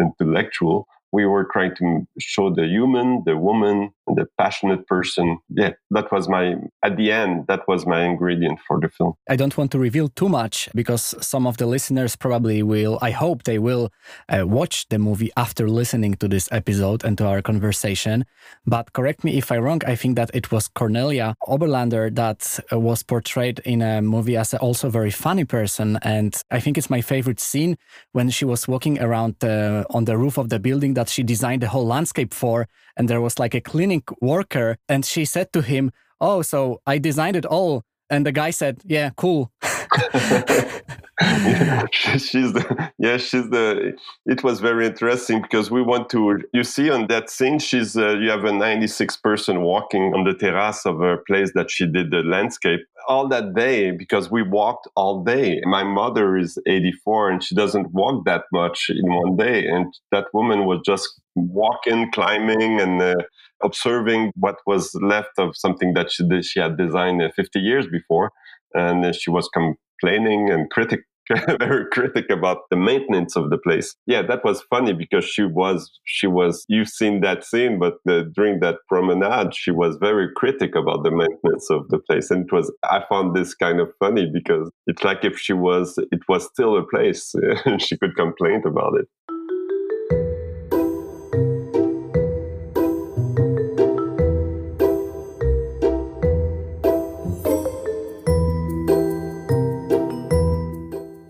intellectual 0.01 0.87
we 1.15 1.25
were 1.33 1.47
trying 1.53 1.75
to 1.77 1.87
show 2.19 2.47
the 2.59 2.67
human, 2.67 3.23
the 3.25 3.37
woman, 3.37 3.77
the 4.19 4.27
passionate 4.37 4.85
person. 4.95 5.39
Yeah, 5.49 5.73
that 5.97 6.11
was 6.11 6.29
my, 6.29 6.57
at 6.83 6.97
the 6.97 7.13
end, 7.13 7.47
that 7.47 7.63
was 7.69 7.87
my 7.87 8.03
ingredient 8.05 8.59
for 8.67 8.81
the 8.81 8.89
film. 8.89 9.13
I 9.31 9.37
don't 9.37 9.57
want 9.57 9.71
to 9.73 9.79
reveal 9.79 10.09
too 10.09 10.29
much 10.29 10.69
because 10.75 11.15
some 11.21 11.47
of 11.47 11.57
the 11.57 11.67
listeners 11.67 12.17
probably 12.17 12.63
will, 12.63 12.99
I 13.01 13.13
hope 13.13 13.45
they 13.45 13.61
will 13.61 13.85
uh, 14.29 14.47
watch 14.47 14.89
the 14.89 14.99
movie 14.99 15.31
after 15.37 15.69
listening 15.69 16.15
to 16.15 16.27
this 16.27 16.49
episode 16.51 17.05
and 17.05 17.17
to 17.19 17.27
our 17.27 17.41
conversation. 17.43 18.25
But 18.67 18.93
correct 18.93 19.23
me 19.23 19.39
if 19.39 19.53
I'm 19.53 19.63
wrong, 19.63 19.83
I 19.87 19.95
think 19.95 20.17
that 20.17 20.31
it 20.35 20.51
was 20.51 20.69
Cornelia 20.69 21.37
Oberlander 21.47 22.13
that 22.17 22.59
uh, 22.73 22.79
was 22.79 23.05
portrayed 23.05 23.61
in 23.65 23.83
a 23.83 24.03
movie 24.03 24.37
as 24.37 24.53
a 24.53 24.59
also 24.59 24.91
very 24.91 25.13
funny 25.13 25.45
person. 25.45 25.99
And 26.03 26.35
I 26.51 26.59
think 26.59 26.77
it's 26.77 26.91
my 26.91 27.03
favorite 27.03 27.41
scene 27.41 27.77
when 28.13 28.31
she 28.31 28.45
was 28.45 28.67
walking 28.67 29.01
around 29.01 29.37
uh, 29.45 29.85
on 29.91 30.07
the 30.07 30.19
roof 30.19 30.39
of 30.39 30.49
the 30.49 30.59
building 30.59 30.95
that 30.95 31.04
that 31.05 31.13
she 31.13 31.23
designed 31.23 31.63
the 31.63 31.69
whole 31.69 31.87
landscape 31.87 32.33
for. 32.33 32.67
And 32.97 33.09
there 33.09 33.21
was 33.21 33.39
like 33.39 33.55
a 33.55 33.61
clinic 33.61 34.05
worker, 34.23 34.79
and 34.89 35.05
she 35.05 35.25
said 35.25 35.53
to 35.53 35.61
him, 35.61 35.93
Oh, 36.21 36.43
so 36.43 36.81
I 36.87 36.99
designed 36.99 37.37
it 37.37 37.45
all. 37.45 37.83
And 38.09 38.25
the 38.25 38.33
guy 38.33 38.51
said, 38.51 38.81
Yeah, 38.85 39.11
cool. 39.17 39.51
she's 41.93 42.53
the 42.53 42.91
yeah 42.99 43.17
she's 43.17 43.49
the 43.51 43.97
it 44.27 44.43
was 44.43 44.59
very 44.59 44.87
interesting 44.87 45.41
because 45.41 45.71
we 45.71 45.81
want 45.81 46.11
to 46.11 46.41
you 46.53 46.65
see 46.65 46.91
on 46.91 47.07
that 47.07 47.31
scene 47.31 47.59
she's 47.61 47.97
uh, 47.97 48.17
you 48.17 48.29
have 48.29 48.45
a 48.45 48.53
96 48.53 49.17
person 49.19 49.63
walking 49.63 50.13
on 50.15 50.25
the 50.25 50.35
terrace 50.35 50.85
of 50.85 51.01
a 51.01 51.19
place 51.29 51.53
that 51.55 51.71
she 51.71 51.87
did 51.87 52.11
the 52.11 52.23
landscape 52.23 52.81
all 53.09 53.29
that 53.29 53.55
day 53.55 53.91
because 53.91 54.31
we 54.31 54.43
walked 54.43 54.89
all 54.97 55.23
day. 55.23 55.61
My 55.65 55.83
mother 55.83 56.37
is 56.37 56.59
84 56.67 57.31
and 57.31 57.43
she 57.43 57.55
doesn't 57.55 57.93
walk 57.93 58.25
that 58.25 58.45
much 58.53 58.87
in 58.89 59.13
one 59.13 59.37
day. 59.37 59.67
And 59.67 59.95
that 60.11 60.27
woman 60.33 60.65
was 60.65 60.81
just 60.85 61.21
walking 61.35 62.11
climbing 62.13 62.81
and 62.81 63.03
uh, 63.03 63.15
observing 63.63 64.33
what 64.37 64.57
was 64.67 64.95
left 65.03 65.39
of 65.39 65.57
something 65.57 65.95
that 65.95 66.11
she 66.11 66.25
she 66.43 66.61
had 66.61 66.77
designed 66.77 67.23
uh, 67.23 67.31
50 67.35 67.59
years 67.61 67.87
before 67.87 68.31
and 68.75 69.05
uh, 69.05 69.13
she 69.13 69.31
was 69.31 69.49
complaining 69.53 70.51
and 70.51 70.71
critic 70.71 71.01
very 71.59 71.87
critic 71.91 72.27
about 72.31 72.59
the 72.71 72.77
maintenance 72.77 73.37
of 73.37 73.51
the 73.51 73.59
place. 73.59 73.95
Yeah, 74.07 74.23
that 74.23 74.45
was 74.45 74.63
funny 74.69 74.93
because 74.93 75.25
she 75.25 75.45
was 75.45 75.91
she 76.05 76.27
was 76.27 76.65
you've 76.69 76.89
seen 76.89 77.21
that 77.23 77.45
scene, 77.45 77.79
but 77.79 77.95
the, 78.05 78.31
during 78.35 78.61
that 78.61 78.77
promenade, 78.89 79.55
she 79.55 79.71
was 79.71 79.97
very 80.01 80.29
critic 80.37 80.75
about 80.75 81.03
the 81.03 81.11
maintenance 81.11 81.71
of 81.71 81.89
the 81.89 81.99
place, 81.99 82.31
and 82.31 82.45
it 82.45 82.53
was 82.53 82.73
I 82.85 83.03
found 83.09 83.35
this 83.35 83.55
kind 83.55 83.81
of 83.81 83.89
funny 83.99 84.31
because 84.33 84.71
it's 84.87 85.03
like 85.03 85.25
if 85.25 85.39
she 85.39 85.55
was 85.55 85.95
it 86.13 86.21
was 86.29 86.45
still 86.45 86.77
a 86.77 86.87
place 86.87 87.33
she 87.79 87.97
could 87.97 88.17
complain 88.17 88.63
about 88.67 88.95
it. 88.99 89.09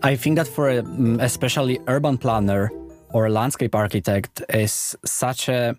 I 0.05 0.15
think 0.15 0.35
that 0.35 0.47
for 0.47 0.69
a, 0.69 0.83
mm, 0.83 1.19
especially 1.19 1.79
urban 1.87 2.19
planner 2.19 2.71
or 3.11 3.25
a 3.25 3.29
landscape 3.31 3.73
architect 3.73 4.39
is 4.49 4.95
such 5.03 5.49
a 5.49 5.75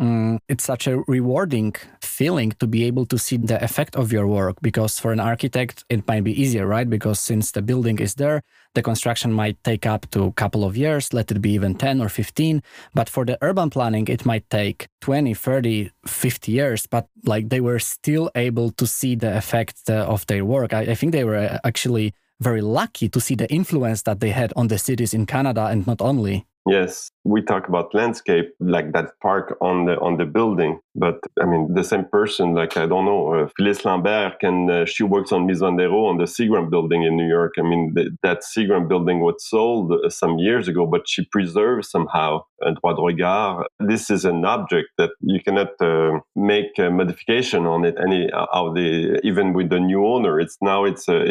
mm, 0.00 0.38
it's 0.48 0.62
such 0.62 0.86
a 0.86 0.98
rewarding 1.08 1.74
feeling 2.00 2.52
to 2.60 2.68
be 2.68 2.84
able 2.84 3.04
to 3.06 3.18
see 3.18 3.36
the 3.36 3.60
effect 3.64 3.96
of 3.96 4.12
your 4.12 4.28
work. 4.28 4.58
Because 4.62 5.00
for 5.00 5.10
an 5.10 5.18
architect 5.18 5.82
it 5.88 6.06
might 6.06 6.22
be 6.22 6.40
easier 6.40 6.68
right? 6.68 6.88
Because 6.88 7.18
since 7.18 7.50
the 7.50 7.60
building 7.60 7.98
is 7.98 8.14
there 8.14 8.42
the 8.74 8.82
construction 8.82 9.32
might 9.32 9.56
take 9.64 9.86
up 9.86 10.08
to 10.10 10.22
a 10.22 10.32
couple 10.32 10.62
of 10.62 10.76
years 10.76 11.12
let 11.12 11.28
it 11.32 11.40
be 11.40 11.50
even 11.50 11.74
10 11.74 12.00
or 12.00 12.08
15 12.08 12.62
but 12.94 13.08
for 13.08 13.24
the 13.24 13.36
urban 13.42 13.70
planning 13.70 14.06
it 14.06 14.24
might 14.24 14.48
take 14.50 14.86
20 15.00 15.34
30 15.34 15.90
50 16.06 16.52
years. 16.52 16.86
But 16.86 17.08
like 17.24 17.48
they 17.48 17.60
were 17.60 17.80
still 17.80 18.30
able 18.36 18.70
to 18.70 18.86
see 18.86 19.16
the 19.16 19.36
effect 19.36 19.90
uh, 19.90 20.06
of 20.06 20.24
their 20.26 20.44
work. 20.44 20.72
I, 20.72 20.92
I 20.92 20.94
think 20.94 21.10
they 21.10 21.24
were 21.24 21.38
uh, 21.38 21.58
actually 21.64 22.14
very 22.40 22.60
lucky 22.60 23.08
to 23.08 23.20
see 23.20 23.34
the 23.34 23.50
influence 23.50 24.02
that 24.02 24.20
they 24.20 24.30
had 24.30 24.52
on 24.54 24.68
the 24.68 24.78
cities 24.78 25.14
in 25.14 25.26
Canada 25.26 25.66
and 25.66 25.86
not 25.86 26.00
only. 26.00 26.46
Yes, 26.68 27.10
we 27.24 27.42
talk 27.42 27.68
about 27.68 27.94
landscape 27.94 28.52
like 28.60 28.92
that 28.92 29.12
park 29.22 29.56
on 29.60 29.84
the 29.84 29.98
on 30.00 30.16
the 30.16 30.24
building 30.24 30.80
but 30.94 31.18
i 31.42 31.44
mean 31.44 31.72
the 31.74 31.84
same 31.84 32.04
person 32.06 32.54
like 32.54 32.76
i 32.76 32.86
don't 32.86 33.04
know 33.04 33.34
uh, 33.34 33.48
phyllis 33.56 33.84
lambert 33.84 34.40
can 34.40 34.70
uh, 34.70 34.84
she 34.84 35.02
works 35.02 35.30
on 35.30 35.42
en 35.48 35.56
on 35.58 36.16
the 36.18 36.24
seagram 36.24 36.70
building 36.70 37.02
in 37.04 37.16
new 37.16 37.28
york. 37.28 37.54
I 37.58 37.62
mean 37.62 37.94
th- 37.94 38.08
that 38.22 38.38
seagram 38.50 38.88
building 38.88 39.20
was 39.20 39.36
sold 39.52 39.92
uh, 39.92 40.08
some 40.08 40.38
years 40.38 40.66
ago 40.68 40.86
but 40.86 41.02
she 41.06 41.24
preserved 41.30 41.84
somehow 41.84 42.42
a 42.62 42.72
droit 42.72 42.96
de 42.96 43.02
regard. 43.02 43.66
This 43.78 44.10
is 44.10 44.24
an 44.24 44.44
object 44.44 44.88
that 44.98 45.10
you 45.20 45.40
cannot 45.40 45.72
uh, 45.80 46.18
make 46.34 46.76
a 46.78 46.90
modification 46.90 47.66
on 47.66 47.84
it 47.84 47.96
any 48.04 48.30
uh, 48.32 48.46
how 48.52 48.72
the 48.72 49.20
even 49.22 49.52
with 49.52 49.68
the 49.70 49.78
new 49.78 50.04
owner. 50.04 50.40
It's 50.40 50.56
now 50.60 50.84
it's 50.84 51.06
a 51.08 51.22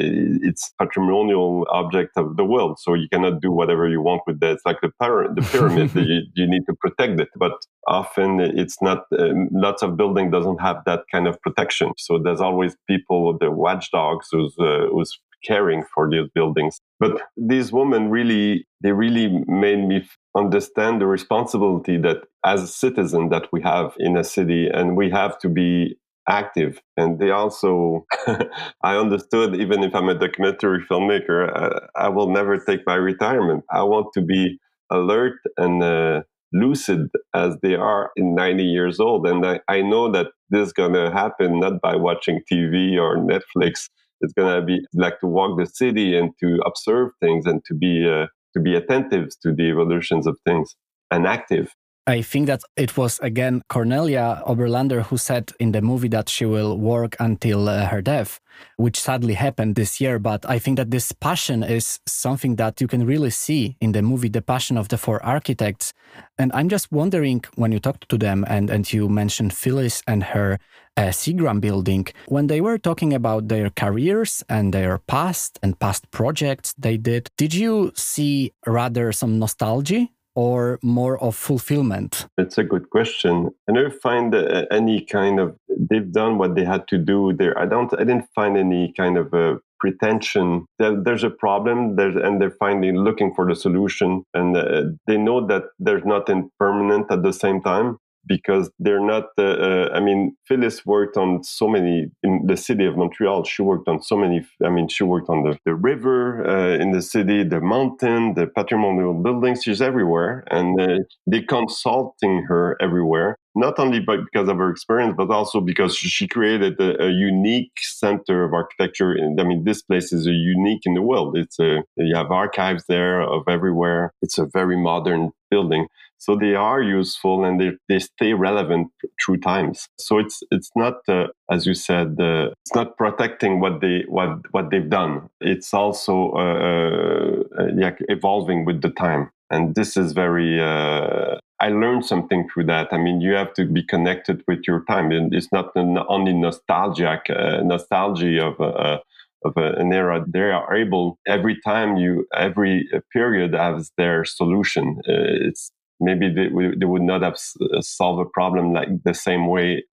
it's 0.49 0.71
patrimonial 0.79 1.67
object 1.69 2.11
of 2.15 2.37
the 2.37 2.45
world 2.45 2.79
so 2.79 2.93
you 2.93 3.07
cannot 3.11 3.41
do 3.41 3.51
whatever 3.51 3.89
you 3.89 4.01
want 4.01 4.21
with 4.27 4.39
that. 4.39 4.51
It's 4.51 4.65
like 4.65 4.79
the, 4.81 4.91
pyramid 5.01 5.26
the 5.35 5.41
pyramid 5.41 5.93
you, 5.95 6.21
you, 6.35 6.47
need 6.47 6.63
to 6.67 6.75
protect 6.75 7.19
it. 7.19 7.29
But 7.37 7.53
often 7.87 8.39
it's 8.39 8.81
not, 8.81 9.05
uh, 9.17 9.29
lots 9.51 9.83
of 9.83 9.97
building 9.97 10.31
doesn't 10.31 10.59
have 10.61 10.77
that 10.85 11.03
kind 11.11 11.27
of 11.27 11.41
protection. 11.41 11.93
So 11.97 12.19
there's 12.23 12.41
always 12.41 12.75
people, 12.89 13.37
the 13.37 13.51
watchdogs 13.51 14.27
who's, 14.31 14.55
uh, 14.59 14.87
who's 14.91 15.19
caring 15.45 15.83
for 15.93 16.09
these 16.09 16.27
buildings. 16.33 16.79
But 16.99 17.21
these 17.37 17.71
women 17.71 18.09
really, 18.09 18.65
they 18.81 18.91
really 18.91 19.43
made 19.47 19.87
me 19.87 20.07
understand 20.35 21.01
the 21.01 21.07
responsibility 21.07 21.97
that 21.97 22.17
as 22.45 22.63
a 22.63 22.67
citizen 22.67 23.29
that 23.29 23.47
we 23.51 23.61
have 23.61 23.93
in 23.99 24.17
a 24.17 24.23
city 24.23 24.67
and 24.67 24.95
we 24.95 25.09
have 25.09 25.37
to 25.39 25.49
be 25.49 25.97
active 26.29 26.81
and 26.97 27.19
they 27.19 27.31
also 27.31 28.05
i 28.83 28.97
understood 28.97 29.55
even 29.55 29.81
if 29.81 29.95
i'm 29.95 30.09
a 30.09 30.13
documentary 30.13 30.83
filmmaker 30.89 31.49
uh, 31.55 31.79
i 31.95 32.09
will 32.09 32.29
never 32.29 32.57
take 32.57 32.81
my 32.85 32.95
retirement 32.95 33.63
i 33.71 33.81
want 33.81 34.07
to 34.13 34.21
be 34.21 34.59
alert 34.91 35.39
and 35.57 35.83
uh, 35.83 36.21
lucid 36.53 37.09
as 37.33 37.55
they 37.61 37.75
are 37.75 38.11
in 38.15 38.35
90 38.35 38.63
years 38.63 38.99
old. 38.99 39.27
And 39.27 39.45
I, 39.45 39.59
I 39.67 39.81
know 39.81 40.11
that 40.11 40.27
this 40.49 40.67
is 40.67 40.73
going 40.73 40.93
to 40.93 41.11
happen 41.11 41.59
not 41.59 41.81
by 41.81 41.95
watching 41.95 42.41
TV 42.51 42.97
or 42.97 43.17
Netflix. 43.17 43.89
It's 44.21 44.33
going 44.33 44.59
to 44.59 44.65
be 44.65 44.79
like 44.93 45.19
to 45.19 45.27
walk 45.27 45.59
the 45.59 45.65
city 45.65 46.17
and 46.17 46.31
to 46.39 46.59
observe 46.65 47.11
things 47.21 47.45
and 47.45 47.63
to 47.65 47.75
be 47.75 48.09
uh, 48.09 48.27
to 48.55 48.61
be 48.61 48.75
attentive 48.75 49.29
to 49.43 49.53
the 49.53 49.69
evolutions 49.69 50.25
of 50.25 50.37
things 50.45 50.75
and 51.11 51.27
active. 51.27 51.73
I 52.07 52.21
think 52.21 52.47
that 52.47 52.61
it 52.77 52.95
was 52.95 53.19
again 53.19 53.61
Cornelia 53.67 54.41
Oberlander 54.47 55.03
who 55.03 55.17
said 55.17 55.51
in 55.59 55.73
the 55.73 55.81
movie 55.81 56.07
that 56.07 56.29
she 56.29 56.45
will 56.45 56.77
work 56.77 57.17
until 57.19 57.67
uh, 57.67 57.85
her 57.87 58.01
death, 58.01 58.39
which 58.77 58.97
sadly 58.97 59.33
happened 59.33 59.75
this 59.75 59.99
year. 59.99 60.17
But 60.17 60.49
I 60.49 60.57
think 60.57 60.77
that 60.77 60.89
this 60.89 61.11
passion 61.11 61.63
is 61.63 61.99
something 62.05 62.55
that 62.55 62.79
you 62.79 62.87
can 62.87 63.05
really 63.05 63.29
see 63.29 63.75
in 63.81 63.91
the 63.91 64.01
movie, 64.01 64.29
the 64.29 64.41
passion 64.41 64.77
of 64.77 64.87
the 64.87 64.97
four 64.97 65.21
architects. 65.21 65.93
And 66.39 66.49
I'm 66.53 66.69
just 66.69 66.93
wondering 66.93 67.43
when 67.55 67.73
you 67.73 67.79
talked 67.79 68.07
to 68.07 68.17
them 68.17 68.45
and, 68.47 68.69
and 68.69 68.91
you 68.91 69.09
mentioned 69.09 69.53
Phyllis 69.53 70.01
and 70.07 70.23
her 70.23 70.59
uh, 70.95 71.11
Seagram 71.11 71.59
building, 71.59 72.07
when 72.27 72.47
they 72.47 72.61
were 72.61 72.77
talking 72.77 73.13
about 73.13 73.49
their 73.49 73.69
careers 73.69 74.43
and 74.49 74.73
their 74.73 74.97
past 74.97 75.59
and 75.61 75.77
past 75.77 76.09
projects 76.11 76.73
they 76.77 76.97
did, 76.97 77.29
did 77.37 77.53
you 77.53 77.91
see 77.95 78.53
rather 78.65 79.11
some 79.11 79.37
nostalgia 79.39 80.07
or 80.37 80.77
more 80.83 81.17
of 81.17 81.35
fulfillment? 81.35 82.27
That's 82.37 82.59
a 82.59 82.63
good 82.63 82.91
question. 82.91 83.49
I 83.67 83.71
never 83.71 83.89
find 83.89 84.35
uh, 84.35 84.65
any 84.69 85.01
kind 85.01 85.39
of 85.39 85.57
they've 85.89 86.11
done 86.11 86.37
what 86.37 86.53
they 86.53 86.63
had 86.63 86.87
to 86.89 86.97
do 86.99 87.33
there. 87.33 87.57
I 87.57 87.65
don't. 87.65 87.91
I 87.95 88.03
didn't 88.03 88.29
find 88.35 88.55
any 88.55 88.93
kind 88.95 89.17
of 89.17 89.33
a 89.33 89.57
pretension. 89.79 90.65
there's 90.79 91.23
a 91.23 91.29
problem, 91.29 91.95
there's, 91.97 92.15
and 92.15 92.41
they're 92.41 92.57
finding 92.65 92.95
looking 92.97 93.33
for 93.35 93.47
the 93.47 93.55
solution, 93.55 94.23
and 94.33 94.55
uh, 94.57 94.83
they 95.07 95.17
know 95.17 95.45
that 95.45 95.63
there's 95.79 96.05
nothing 96.05 96.49
permanent 96.59 97.11
at 97.11 97.23
the 97.23 97.33
same 97.33 97.61
time 97.61 97.97
because 98.27 98.69
they're 98.79 99.05
not. 99.05 99.25
Uh, 99.37 99.43
uh, 99.43 99.89
I 99.93 99.99
mean, 99.99 100.35
Phyllis 100.47 100.85
worked 100.85 101.17
on 101.17 101.43
so 101.43 101.67
many 101.67 102.07
in 102.23 102.45
the 102.45 102.57
city 102.57 102.85
of 102.85 102.97
Montreal. 102.97 103.43
She 103.43 103.61
worked 103.61 103.87
on 103.87 104.01
so 104.01 104.17
many. 104.17 104.45
I 104.63 104.69
mean, 104.69 104.87
she 104.87 105.03
worked 105.03 105.29
on 105.29 105.43
the, 105.43 105.57
the 105.65 105.75
river 105.75 106.45
uh, 106.47 106.81
in 106.81 106.91
the 106.91 107.01
city, 107.01 107.43
the 107.43 107.61
mountain, 107.61 108.33
the 108.35 108.47
patrimonial 108.47 109.13
buildings. 109.13 109.63
She's 109.63 109.81
everywhere, 109.81 110.43
and 110.51 110.79
uh, 110.79 110.97
they 111.25 111.41
consulting 111.41 112.43
her 112.43 112.77
everywhere. 112.81 113.37
Not 113.55 113.79
only 113.79 113.99
because 113.99 114.47
of 114.49 114.57
her 114.57 114.69
experience, 114.69 115.15
but 115.17 115.31
also 115.31 115.61
because 115.61 115.95
she 115.97 116.27
created 116.27 116.79
a, 116.79 117.05
a 117.05 117.09
unique 117.09 117.71
center 117.79 118.43
of 118.43 118.53
architecture. 118.53 119.17
I 119.39 119.43
mean, 119.43 119.63
this 119.63 119.81
place 119.81 120.13
is 120.13 120.27
unique 120.27 120.81
in 120.85 120.93
the 120.93 121.01
world. 121.01 121.35
It's 121.35 121.59
a 121.59 121.81
you 121.95 122.15
have 122.15 122.29
archives 122.29 122.83
there 122.87 123.21
of 123.21 123.43
everywhere. 123.47 124.13
It's 124.21 124.37
a 124.37 124.45
very 124.45 124.77
modern 124.77 125.31
building 125.49 125.87
so 126.17 126.35
they 126.35 126.55
are 126.55 126.81
useful 126.81 127.45
and 127.45 127.59
they, 127.59 127.71
they 127.87 127.99
stay 127.99 128.33
relevant 128.33 128.87
through 129.23 129.37
times. 129.37 129.87
So 129.99 130.17
it's 130.17 130.41
it's 130.51 130.71
not 130.75 130.95
uh, 131.07 131.27
as 131.51 131.65
you 131.65 131.73
said 131.73 132.17
uh, 132.19 132.49
it's 132.65 132.75
not 132.75 132.97
protecting 132.97 133.59
what 133.59 133.81
they 133.81 134.03
what 134.07 134.29
what 134.51 134.71
they've 134.71 134.89
done. 134.89 135.29
It's 135.41 135.73
also 135.73 136.31
uh, 136.31 137.43
uh 137.59 137.67
yeah, 137.75 137.91
evolving 138.09 138.65
with 138.65 138.81
the 138.81 138.89
time. 138.89 139.29
And 139.49 139.75
this 139.75 139.95
is 139.95 140.11
very 140.11 140.61
uh, 140.61 141.37
i 141.59 141.69
learned 141.69 142.05
something 142.05 142.47
through 142.49 142.65
that. 142.65 142.87
I 142.91 142.97
mean 142.97 143.21
you 143.21 143.33
have 143.33 143.53
to 143.53 143.65
be 143.65 143.83
connected 143.83 144.43
with 144.47 144.61
your 144.67 144.83
time. 144.85 145.11
It's 145.11 145.51
not 145.51 145.71
only 145.75 146.33
nostalgic 146.33 147.29
uh, 147.29 147.61
nostalgia 147.63 148.47
of 148.47 149.01
of 149.45 149.53
an 149.55 149.93
era. 149.93 150.25
They 150.27 150.51
are 150.51 150.75
able 150.75 151.19
every 151.27 151.57
time 151.63 151.95
you 151.95 152.25
every 152.35 152.89
period 153.13 153.53
has 153.53 153.91
their 153.97 154.25
solution. 154.25 154.99
It's 155.05 155.71
maybe 155.99 156.33
they, 156.33 156.49
they 156.79 156.85
would 156.85 157.01
not 157.01 157.21
have 157.21 157.37
uh, 157.61 157.81
solved 157.81 158.25
a 158.25 158.29
problem 158.33 158.73
like 158.73 158.89
the 159.03 159.13
same 159.13 159.47
way 159.47 159.83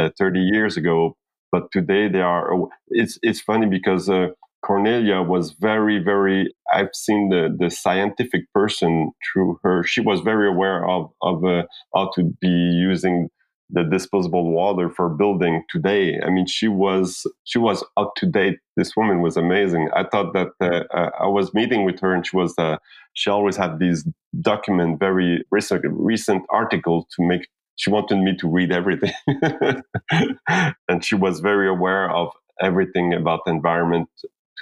uh, 0.00 0.10
30 0.18 0.40
years 0.40 0.76
ago. 0.76 1.16
But 1.50 1.70
today 1.70 2.08
they 2.08 2.22
are. 2.22 2.50
It's 2.88 3.18
it's 3.22 3.40
funny 3.40 3.66
because 3.66 4.08
uh, 4.08 4.28
Cornelia 4.64 5.20
was 5.20 5.52
very 5.60 5.98
very. 6.02 6.54
I've 6.72 6.94
seen 6.94 7.28
the 7.28 7.54
the 7.58 7.68
scientific 7.70 8.50
person 8.54 9.12
through 9.22 9.58
her. 9.62 9.82
She 9.84 10.00
was 10.00 10.20
very 10.20 10.48
aware 10.48 10.88
of 10.88 11.10
of 11.20 11.44
uh, 11.44 11.64
how 11.94 12.10
to 12.14 12.32
be 12.40 12.48
using 12.48 13.28
the 13.72 13.84
disposable 13.84 14.52
water 14.52 14.90
for 14.90 15.08
building 15.08 15.64
today. 15.70 16.20
I 16.24 16.30
mean, 16.30 16.46
she 16.46 16.68
was 16.68 17.26
she 17.44 17.58
was 17.58 17.84
up 17.96 18.14
to 18.16 18.26
date. 18.26 18.58
This 18.76 18.94
woman 18.96 19.22
was 19.22 19.36
amazing. 19.36 19.88
I 19.96 20.04
thought 20.04 20.34
that 20.34 20.48
uh, 20.60 20.84
uh, 20.94 21.10
I 21.20 21.26
was 21.26 21.54
meeting 21.54 21.84
with 21.84 21.98
her, 22.00 22.14
and 22.14 22.26
she 22.26 22.36
was 22.36 22.54
uh, 22.58 22.76
she 23.14 23.30
always 23.30 23.56
had 23.56 23.78
these 23.78 24.06
document 24.40 25.00
very 25.00 25.44
recent 25.50 25.82
recent 25.86 26.44
articles 26.50 27.06
to 27.16 27.26
make. 27.26 27.48
She 27.76 27.90
wanted 27.90 28.18
me 28.18 28.36
to 28.36 28.48
read 28.48 28.70
everything, 28.70 29.14
and 30.88 31.04
she 31.04 31.14
was 31.14 31.40
very 31.40 31.68
aware 31.68 32.10
of 32.10 32.30
everything 32.60 33.14
about 33.14 33.40
the 33.46 33.50
environment 33.50 34.08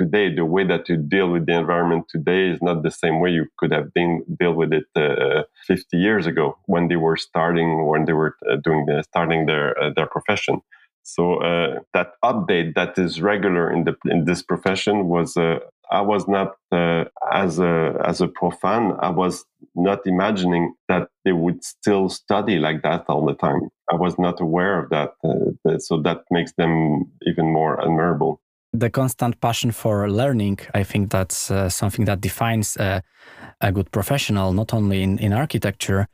today, 0.01 0.35
the 0.35 0.47
way 0.55 0.65
that 0.67 0.89
you 0.89 0.97
deal 0.97 1.29
with 1.35 1.45
the 1.47 1.57
environment 1.65 2.05
today 2.09 2.49
is 2.49 2.61
not 2.63 2.83
the 2.83 2.91
same 3.03 3.21
way 3.21 3.31
you 3.31 3.47
could 3.59 3.73
have 3.73 3.93
been 3.93 4.13
deal 4.41 4.55
with 4.55 4.73
it 4.73 4.87
uh, 4.97 5.43
50 5.67 5.97
years 5.97 6.27
ago 6.27 6.57
when 6.67 6.89
they 6.89 6.97
were 6.97 7.19
starting, 7.29 7.87
when 7.87 8.07
they 8.07 8.15
were 8.15 8.35
uh, 8.51 8.57
doing 8.65 8.87
the, 8.87 9.03
starting 9.03 9.47
their 9.47 9.67
uh, 9.81 9.91
their 9.97 10.07
profession. 10.07 10.61
So 11.03 11.23
uh, 11.51 11.81
that 11.95 12.09
update 12.25 12.75
that 12.79 12.99
is 12.99 13.21
regular 13.21 13.71
in 13.71 13.85
the 13.85 13.95
in 14.15 14.25
this 14.25 14.43
profession 14.43 14.97
was 15.15 15.37
uh, 15.37 15.59
I 15.91 16.03
was 16.13 16.23
not 16.37 16.49
uh, 16.73 17.05
as 17.45 17.59
a 17.59 17.75
as 18.11 18.21
a 18.23 18.29
profan. 18.39 18.85
I 19.09 19.11
was 19.11 19.45
not 19.75 20.01
imagining 20.07 20.65
that 20.89 21.09
they 21.25 21.33
would 21.33 21.63
still 21.65 22.09
study 22.09 22.57
like 22.59 22.81
that 22.83 23.05
all 23.09 23.25
the 23.27 23.39
time. 23.47 23.63
I 23.93 23.97
was 23.97 24.15
not 24.19 24.41
aware 24.41 24.75
of 24.83 24.87
that, 24.95 25.11
so 25.87 26.01
that 26.07 26.19
makes 26.31 26.53
them 26.61 26.75
even 27.31 27.47
more 27.53 27.75
admirable 27.83 28.41
the 28.73 28.91
constant 28.91 29.41
passion 29.41 29.73
for 29.73 30.09
learning 30.09 30.59
i 30.75 30.83
think 30.83 31.11
that's 31.11 31.51
uh, 31.51 31.69
something 31.69 32.05
that 32.05 32.21
defines 32.21 32.77
a 32.77 33.73
good 33.73 33.91
professional 33.91 34.53
not 34.53 34.73
only 34.73 35.03
in, 35.03 35.19
in 35.19 35.33
architecture 35.33 36.07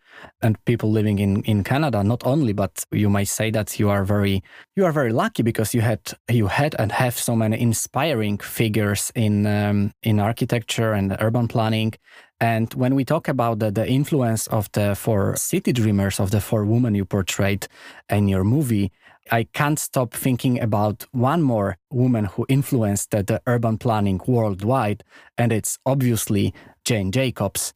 and 0.42 0.56
people 0.64 0.90
living 0.90 1.18
in, 1.18 1.42
in 1.42 1.62
canada 1.62 2.02
not 2.02 2.24
only 2.26 2.52
but 2.52 2.84
you 2.90 3.10
might 3.10 3.28
say 3.28 3.50
that 3.50 3.78
you 3.78 3.90
are 3.90 4.04
very 4.04 4.42
you 4.74 4.84
are 4.84 4.92
very 4.92 5.12
lucky 5.12 5.42
because 5.42 5.74
you 5.74 5.80
had 5.80 6.00
you 6.30 6.46
had 6.46 6.74
and 6.78 6.92
have 6.92 7.18
so 7.18 7.36
many 7.36 7.60
inspiring 7.60 8.38
figures 8.38 9.12
in 9.14 9.46
um, 9.46 9.92
in 10.02 10.20
architecture 10.20 10.92
and 10.92 11.16
urban 11.20 11.48
planning. 11.48 11.92
And 12.38 12.72
when 12.74 12.94
we 12.94 13.04
talk 13.04 13.28
about 13.28 13.60
the, 13.60 13.70
the 13.70 13.88
influence 13.88 14.46
of 14.48 14.70
the 14.72 14.94
four 14.94 15.36
city 15.36 15.72
dreamers 15.72 16.20
of 16.20 16.30
the 16.30 16.40
four 16.40 16.66
women 16.66 16.94
you 16.94 17.06
portrayed 17.06 17.66
in 18.10 18.28
your 18.28 18.44
movie 18.44 18.92
I 19.30 19.44
can't 19.44 19.78
stop 19.78 20.12
thinking 20.14 20.60
about 20.60 21.04
one 21.12 21.42
more 21.42 21.78
woman 21.90 22.26
who 22.26 22.46
influenced 22.48 23.10
the, 23.10 23.40
urban 23.46 23.78
planning 23.78 24.20
worldwide, 24.26 25.02
and 25.36 25.52
it's 25.52 25.78
obviously 25.84 26.54
Jane 26.84 27.10
Jacobs. 27.10 27.74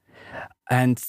And 0.71 1.03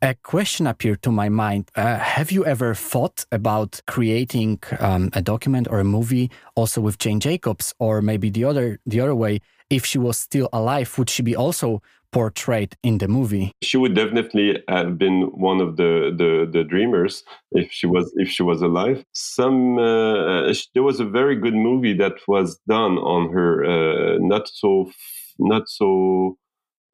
a 0.00 0.14
question 0.14 0.68
appeared 0.68 1.02
to 1.02 1.10
my 1.10 1.28
mind. 1.28 1.70
Uh, 1.74 1.98
have 1.98 2.30
you 2.30 2.46
ever 2.46 2.74
thought 2.74 3.24
about 3.32 3.80
creating 3.88 4.60
um, 4.78 5.10
a 5.12 5.20
document 5.20 5.66
or 5.68 5.80
a 5.80 5.84
movie 5.84 6.30
also 6.54 6.80
with 6.80 6.98
Jane 6.98 7.18
Jacobs, 7.18 7.74
or 7.80 8.00
maybe 8.00 8.30
the 8.30 8.44
other 8.44 8.78
the 8.86 9.00
other 9.00 9.16
way? 9.16 9.40
If 9.70 9.84
she 9.84 9.98
was 9.98 10.16
still 10.16 10.48
alive, 10.52 10.96
would 10.96 11.10
she 11.10 11.22
be 11.22 11.34
also 11.34 11.82
portrayed 12.12 12.76
in 12.82 12.98
the 12.98 13.08
movie? 13.08 13.52
She 13.62 13.76
would 13.76 13.94
definitely 13.94 14.62
have 14.68 14.98
been 14.98 15.22
one 15.32 15.60
of 15.60 15.76
the 15.76 16.14
the, 16.16 16.48
the 16.50 16.64
dreamers 16.64 17.22
if 17.52 17.70
she 17.70 17.86
was 17.86 18.12
if 18.16 18.28
she 18.28 18.42
was 18.42 18.62
alive. 18.62 19.04
Some 19.12 19.78
uh, 19.78 20.52
there 20.74 20.82
was 20.82 21.00
a 21.00 21.04
very 21.04 21.36
good 21.36 21.54
movie 21.54 21.94
that 21.94 22.14
was 22.26 22.58
done 22.68 22.98
on 22.98 23.32
her, 23.32 23.64
uh, 23.64 24.18
not 24.20 24.48
so 24.48 24.90
not 25.38 25.68
so. 25.68 26.36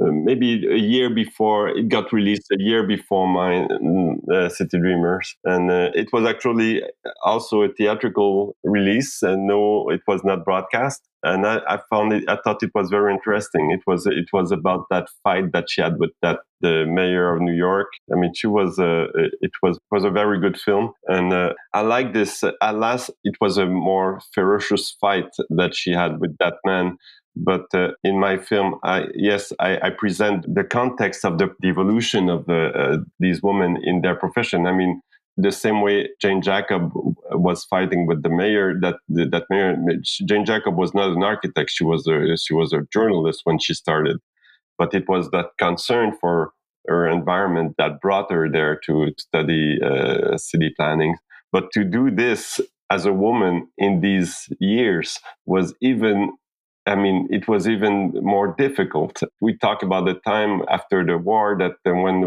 Uh, 0.02 0.10
maybe 0.10 0.66
a 0.66 0.76
year 0.76 1.08
before 1.08 1.68
it 1.68 1.88
got 1.88 2.12
released, 2.12 2.50
a 2.50 2.60
year 2.60 2.86
before 2.86 3.28
my 3.28 3.66
uh, 4.34 4.48
City 4.48 4.78
Dreamers, 4.78 5.36
and 5.44 5.70
uh, 5.70 5.90
it 5.94 6.12
was 6.12 6.26
actually 6.26 6.82
also 7.24 7.62
a 7.62 7.68
theatrical 7.68 8.56
release, 8.64 9.22
and 9.22 9.46
no, 9.46 9.88
it 9.90 10.00
was 10.06 10.22
not 10.24 10.44
broadcast 10.44 11.02
and 11.24 11.46
I, 11.46 11.60
I, 11.66 11.78
found 11.90 12.12
it. 12.12 12.24
I 12.28 12.36
thought 12.44 12.62
it 12.62 12.70
was 12.74 12.90
very 12.90 13.12
interesting. 13.12 13.70
It 13.70 13.80
was 13.86 14.06
it 14.06 14.28
was 14.32 14.52
about 14.52 14.84
that 14.90 15.08
fight 15.24 15.52
that 15.52 15.70
she 15.70 15.80
had 15.80 15.98
with 15.98 16.10
that 16.22 16.40
the 16.60 16.84
mayor 16.86 17.34
of 17.34 17.40
New 17.40 17.54
York. 17.54 17.88
I 18.12 18.16
mean, 18.16 18.32
she 18.34 18.46
was 18.46 18.78
a 18.78 19.06
it 19.40 19.52
was 19.62 19.78
was 19.90 20.04
a 20.04 20.10
very 20.10 20.38
good 20.38 20.60
film, 20.60 20.92
and 21.06 21.32
uh, 21.32 21.54
I 21.72 21.80
like 21.80 22.12
this. 22.12 22.44
Alas, 22.60 23.10
it 23.24 23.36
was 23.40 23.56
a 23.56 23.66
more 23.66 24.20
ferocious 24.34 24.94
fight 25.00 25.30
that 25.50 25.74
she 25.74 25.92
had 25.92 26.20
with 26.20 26.36
that 26.38 26.54
man. 26.64 26.98
But 27.36 27.66
uh, 27.74 27.88
in 28.04 28.18
my 28.18 28.36
film, 28.36 28.76
I, 28.84 29.06
yes, 29.14 29.52
I, 29.58 29.78
I, 29.82 29.90
present 29.90 30.46
the 30.52 30.62
context 30.62 31.24
of 31.24 31.38
the, 31.38 31.52
evolution 31.64 32.28
of 32.28 32.46
the, 32.46 32.66
uh, 32.68 32.98
these 33.18 33.42
women 33.42 33.76
in 33.82 34.02
their 34.02 34.14
profession. 34.14 34.66
I 34.66 34.72
mean, 34.72 35.00
the 35.36 35.50
same 35.50 35.80
way 35.80 36.10
Jane 36.20 36.42
Jacob 36.42 36.92
was 37.32 37.64
fighting 37.64 38.06
with 38.06 38.22
the 38.22 38.28
mayor. 38.28 38.78
That 38.80 38.96
that 39.08 39.46
mayor 39.50 39.76
Jane 40.26 40.44
Jacob 40.44 40.76
was 40.76 40.94
not 40.94 41.10
an 41.10 41.24
architect; 41.24 41.70
she 41.70 41.82
was 41.82 42.06
a 42.06 42.36
she 42.36 42.54
was 42.54 42.72
a 42.72 42.86
journalist 42.92 43.40
when 43.42 43.58
she 43.58 43.74
started. 43.74 44.18
But 44.78 44.94
it 44.94 45.08
was 45.08 45.30
that 45.30 45.46
concern 45.58 46.16
for 46.20 46.52
her 46.86 47.08
environment 47.08 47.74
that 47.78 48.00
brought 48.00 48.30
her 48.30 48.48
there 48.48 48.78
to 48.86 49.12
study 49.18 49.80
uh, 49.82 50.36
city 50.36 50.72
planning. 50.76 51.16
But 51.50 51.72
to 51.72 51.84
do 51.84 52.10
this 52.10 52.60
as 52.90 53.06
a 53.06 53.12
woman 53.12 53.68
in 53.78 54.00
these 54.00 54.48
years 54.60 55.18
was 55.46 55.74
even 55.80 56.32
I 56.86 56.96
mean, 56.96 57.28
it 57.30 57.48
was 57.48 57.66
even 57.66 58.12
more 58.22 58.54
difficult. 58.58 59.22
We 59.40 59.56
talk 59.56 59.82
about 59.82 60.04
the 60.04 60.14
time 60.14 60.62
after 60.68 61.04
the 61.04 61.16
war 61.16 61.56
that 61.58 61.76
when, 61.84 62.24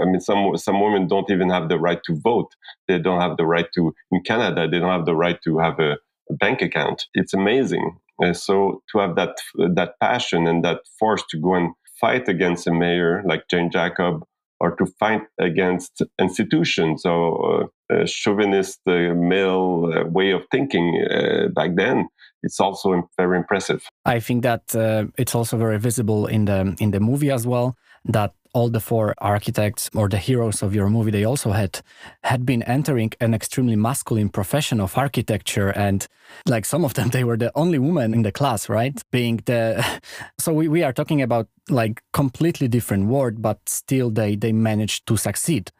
I 0.00 0.04
mean, 0.06 0.20
some, 0.20 0.56
some 0.56 0.80
women 0.80 1.06
don't 1.06 1.30
even 1.30 1.50
have 1.50 1.68
the 1.68 1.78
right 1.78 2.00
to 2.04 2.16
vote. 2.16 2.54
They 2.88 2.98
don't 2.98 3.20
have 3.20 3.36
the 3.36 3.44
right 3.44 3.66
to, 3.74 3.94
in 4.10 4.22
Canada, 4.22 4.66
they 4.68 4.78
don't 4.78 4.90
have 4.90 5.04
the 5.04 5.14
right 5.14 5.38
to 5.44 5.58
have 5.58 5.78
a, 5.78 5.98
a 6.30 6.34
bank 6.34 6.62
account. 6.62 7.06
It's 7.12 7.34
amazing. 7.34 7.98
And 8.18 8.36
so 8.36 8.82
to 8.92 8.98
have 9.00 9.16
that, 9.16 9.36
that 9.56 9.94
passion 10.00 10.46
and 10.46 10.64
that 10.64 10.80
force 10.98 11.22
to 11.30 11.38
go 11.38 11.54
and 11.54 11.74
fight 12.00 12.28
against 12.28 12.66
a 12.66 12.72
mayor 12.72 13.22
like 13.26 13.48
Jane 13.50 13.70
Jacob 13.70 14.24
or 14.60 14.76
to 14.76 14.86
fight 14.98 15.22
against 15.38 16.02
institutions 16.18 17.04
or 17.04 17.70
uh, 17.92 18.06
chauvinist 18.06 18.80
uh, 18.86 19.14
male 19.14 19.92
uh, 19.94 20.04
way 20.06 20.30
of 20.30 20.42
thinking 20.50 21.04
uh, 21.10 21.48
back 21.54 21.70
then 21.76 22.08
it's 22.42 22.60
also 22.60 23.08
very 23.16 23.36
impressive. 23.36 23.86
I 24.04 24.20
think 24.20 24.42
that 24.42 24.74
uh, 24.74 25.06
it's 25.18 25.34
also 25.34 25.56
very 25.56 25.78
visible 25.78 26.26
in 26.26 26.46
the 26.46 26.76
in 26.80 26.90
the 26.90 27.00
movie 27.00 27.30
as 27.30 27.46
well 27.46 27.76
that 28.04 28.32
all 28.52 28.68
the 28.68 28.80
four 28.80 29.14
architects 29.18 29.88
or 29.94 30.08
the 30.08 30.18
heroes 30.18 30.62
of 30.62 30.74
your 30.74 30.90
movie 30.90 31.10
they 31.10 31.24
also 31.24 31.52
had 31.52 31.80
had 32.24 32.44
been 32.44 32.62
entering 32.64 33.12
an 33.20 33.32
extremely 33.32 33.76
masculine 33.76 34.28
profession 34.28 34.80
of 34.80 34.98
architecture. 34.98 35.68
And 35.68 36.06
like 36.46 36.64
some 36.64 36.84
of 36.84 36.94
them 36.94 37.10
they 37.10 37.24
were 37.24 37.36
the 37.36 37.52
only 37.54 37.78
woman 37.78 38.14
in 38.14 38.22
the 38.22 38.32
class 38.32 38.68
right? 38.68 39.00
Being 39.10 39.40
the 39.46 39.84
so 40.38 40.52
we, 40.52 40.68
we 40.68 40.82
are 40.82 40.92
talking 40.92 41.22
about 41.22 41.48
like 41.68 42.02
completely 42.12 42.68
different 42.68 43.06
world 43.06 43.40
but 43.40 43.58
still 43.68 44.10
they 44.10 44.34
they 44.34 44.52
managed 44.52 45.06
to 45.06 45.16
succeed 45.16 45.70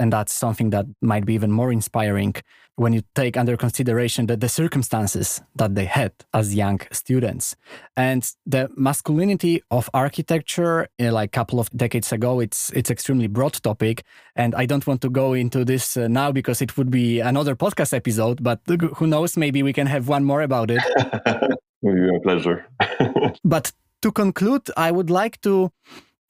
and 0.00 0.12
that's 0.12 0.32
something 0.32 0.70
that 0.70 0.86
might 1.00 1.24
be 1.26 1.34
even 1.34 1.52
more 1.52 1.70
inspiring 1.70 2.34
when 2.76 2.92
you 2.94 3.02
take 3.14 3.36
under 3.36 3.56
consideration 3.56 4.26
the, 4.26 4.36
the 4.36 4.48
circumstances 4.48 5.42
that 5.54 5.74
they 5.74 5.84
had 5.84 6.12
as 6.32 6.54
young 6.54 6.80
students. 6.90 7.54
And 7.96 8.28
the 8.46 8.70
masculinity 8.74 9.62
of 9.70 9.90
architecture 9.92 10.88
uh, 10.98 11.12
like 11.12 11.28
a 11.28 11.36
couple 11.38 11.60
of 11.60 11.68
decades 11.70 12.10
ago 12.10 12.40
it's 12.40 12.70
it's 12.70 12.90
extremely 12.90 13.26
broad 13.26 13.52
topic. 13.62 14.02
And 14.34 14.54
i 14.54 14.66
don't 14.66 14.86
want 14.86 15.02
to 15.02 15.10
go 15.10 15.34
into 15.34 15.64
this 15.64 15.96
uh, 15.96 16.08
now 16.08 16.32
because 16.32 16.62
it 16.62 16.76
would 16.76 16.90
be 16.90 17.20
another 17.20 17.54
podcast 17.54 17.92
episode 17.92 18.42
but 18.42 18.60
who 18.96 19.06
knows? 19.06 19.36
Maybe 19.36 19.62
we 19.62 19.72
can 19.72 19.86
have 19.86 20.08
one 20.08 20.24
more 20.24 20.42
about 20.42 20.70
it. 20.70 20.82
With 21.82 21.96
your 21.96 22.20
pleasure. 22.20 22.66
But 23.44 23.72
to 24.02 24.10
conclude 24.10 24.62
i 24.76 24.90
would 24.90 25.10
like 25.10 25.40
to 25.42 25.70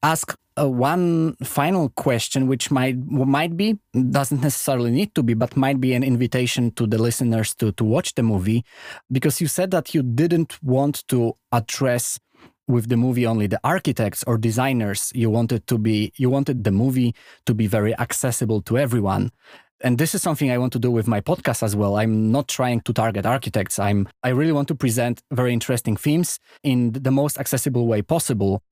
ask 0.02 0.36
uh, 0.60 0.68
one 0.68 1.36
final 1.44 1.90
question, 1.90 2.46
which 2.46 2.70
might 2.70 2.96
might 3.06 3.56
be 3.56 3.78
doesn't 4.10 4.42
necessarily 4.42 4.90
need 4.90 5.14
to 5.14 5.22
be, 5.22 5.34
but 5.34 5.56
might 5.56 5.80
be 5.80 5.94
an 5.94 6.02
invitation 6.02 6.70
to 6.72 6.86
the 6.86 6.98
listeners 6.98 7.54
to 7.56 7.72
to 7.72 7.84
watch 7.84 8.14
the 8.14 8.22
movie, 8.22 8.64
because 9.10 9.40
you 9.40 9.46
said 9.46 9.70
that 9.70 9.94
you 9.94 10.02
didn't 10.02 10.62
want 10.62 11.06
to 11.08 11.36
address 11.52 12.18
with 12.68 12.88
the 12.88 12.96
movie 12.96 13.26
only 13.26 13.46
the 13.46 13.60
architects 13.64 14.22
or 14.26 14.38
designers. 14.38 15.12
You 15.14 15.30
wanted 15.30 15.66
to 15.66 15.78
be 15.78 16.12
you 16.16 16.30
wanted 16.30 16.64
the 16.64 16.72
movie 16.72 17.14
to 17.46 17.54
be 17.54 17.66
very 17.66 17.96
accessible 17.98 18.62
to 18.62 18.78
everyone 18.78 19.30
and 19.82 19.98
this 19.98 20.14
is 20.14 20.22
something 20.22 20.50
I 20.50 20.58
want 20.58 20.72
to 20.74 20.78
do 20.78 20.90
with 20.90 21.08
my 21.08 21.20
podcast 21.20 21.62
as 21.62 21.74
well. 21.74 21.96
I'm 21.96 22.30
not 22.30 22.48
trying 22.48 22.82
to 22.82 22.92
target 22.92 23.24
architects. 23.24 23.78
I'm 23.78 24.08
I 24.22 24.28
really 24.28 24.52
want 24.52 24.68
to 24.68 24.74
present 24.74 25.22
very 25.30 25.52
interesting 25.52 25.96
themes 25.96 26.38
in 26.62 26.92
the 26.92 27.10
most 27.10 27.38
accessible 27.38 27.86
way 27.86 28.02
possible. 28.02 28.62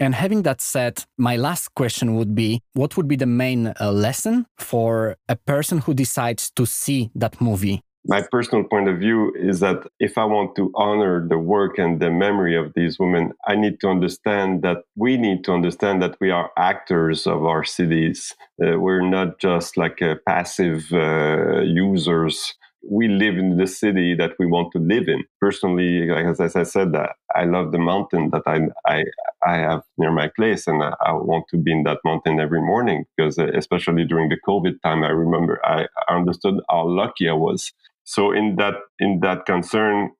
And 0.00 0.14
having 0.14 0.42
that 0.42 0.60
said, 0.60 1.04
my 1.16 1.36
last 1.36 1.74
question 1.74 2.14
would 2.14 2.34
be 2.34 2.62
what 2.74 2.96
would 2.96 3.08
be 3.08 3.16
the 3.16 3.26
main 3.26 3.72
uh, 3.80 3.90
lesson 3.90 4.46
for 4.56 5.16
a 5.28 5.34
person 5.34 5.78
who 5.78 5.92
decides 5.92 6.50
to 6.52 6.66
see 6.66 7.10
that 7.16 7.40
movie? 7.40 7.82
My 8.06 8.22
personal 8.22 8.64
point 8.64 8.88
of 8.88 8.98
view 8.98 9.34
is 9.36 9.58
that 9.60 9.86
if 9.98 10.16
I 10.16 10.24
want 10.24 10.54
to 10.56 10.70
honor 10.76 11.26
the 11.28 11.36
work 11.36 11.78
and 11.78 12.00
the 12.00 12.10
memory 12.10 12.56
of 12.56 12.72
these 12.74 12.98
women, 12.98 13.32
I 13.46 13.56
need 13.56 13.80
to 13.80 13.88
understand 13.88 14.62
that 14.62 14.84
we 14.94 15.16
need 15.16 15.44
to 15.44 15.52
understand 15.52 16.00
that 16.02 16.16
we 16.20 16.30
are 16.30 16.50
actors 16.56 17.26
of 17.26 17.44
our 17.44 17.64
cities. 17.64 18.34
Uh, 18.62 18.78
we're 18.78 19.02
not 19.02 19.40
just 19.40 19.76
like 19.76 20.00
uh, 20.00 20.14
passive 20.26 20.86
uh, 20.92 21.60
users 21.62 22.54
we 22.82 23.08
live 23.08 23.36
in 23.36 23.56
the 23.56 23.66
city 23.66 24.14
that 24.14 24.32
we 24.38 24.46
want 24.46 24.72
to 24.72 24.78
live 24.78 25.08
in. 25.08 25.24
Personally, 25.40 26.06
like 26.06 26.26
as, 26.26 26.56
I 26.56 26.62
said, 26.62 26.92
that 26.92 27.16
I 27.34 27.44
love 27.44 27.72
the 27.72 27.78
mountain 27.78 28.30
that 28.30 28.42
I, 28.46 28.60
I 28.86 29.04
I 29.46 29.56
have 29.56 29.82
near 29.96 30.10
my 30.12 30.28
place, 30.36 30.66
and 30.66 30.82
I, 30.82 30.94
I 31.04 31.12
want 31.12 31.46
to 31.50 31.56
be 31.56 31.72
in 31.72 31.84
that 31.84 31.98
mountain 32.04 32.40
every 32.40 32.60
morning 32.60 33.04
because, 33.16 33.38
uh, 33.38 33.48
especially 33.54 34.04
during 34.04 34.28
the 34.28 34.38
COVID 34.46 34.80
time, 34.82 35.04
I 35.04 35.08
remember 35.10 35.60
I, 35.64 35.86
I 36.08 36.14
understood 36.16 36.60
how 36.70 36.88
lucky 36.88 37.28
I 37.28 37.34
was. 37.34 37.72
So 38.04 38.32
in 38.32 38.56
that 38.56 38.74
in 38.98 39.20
that 39.20 39.46
concern, 39.46 40.10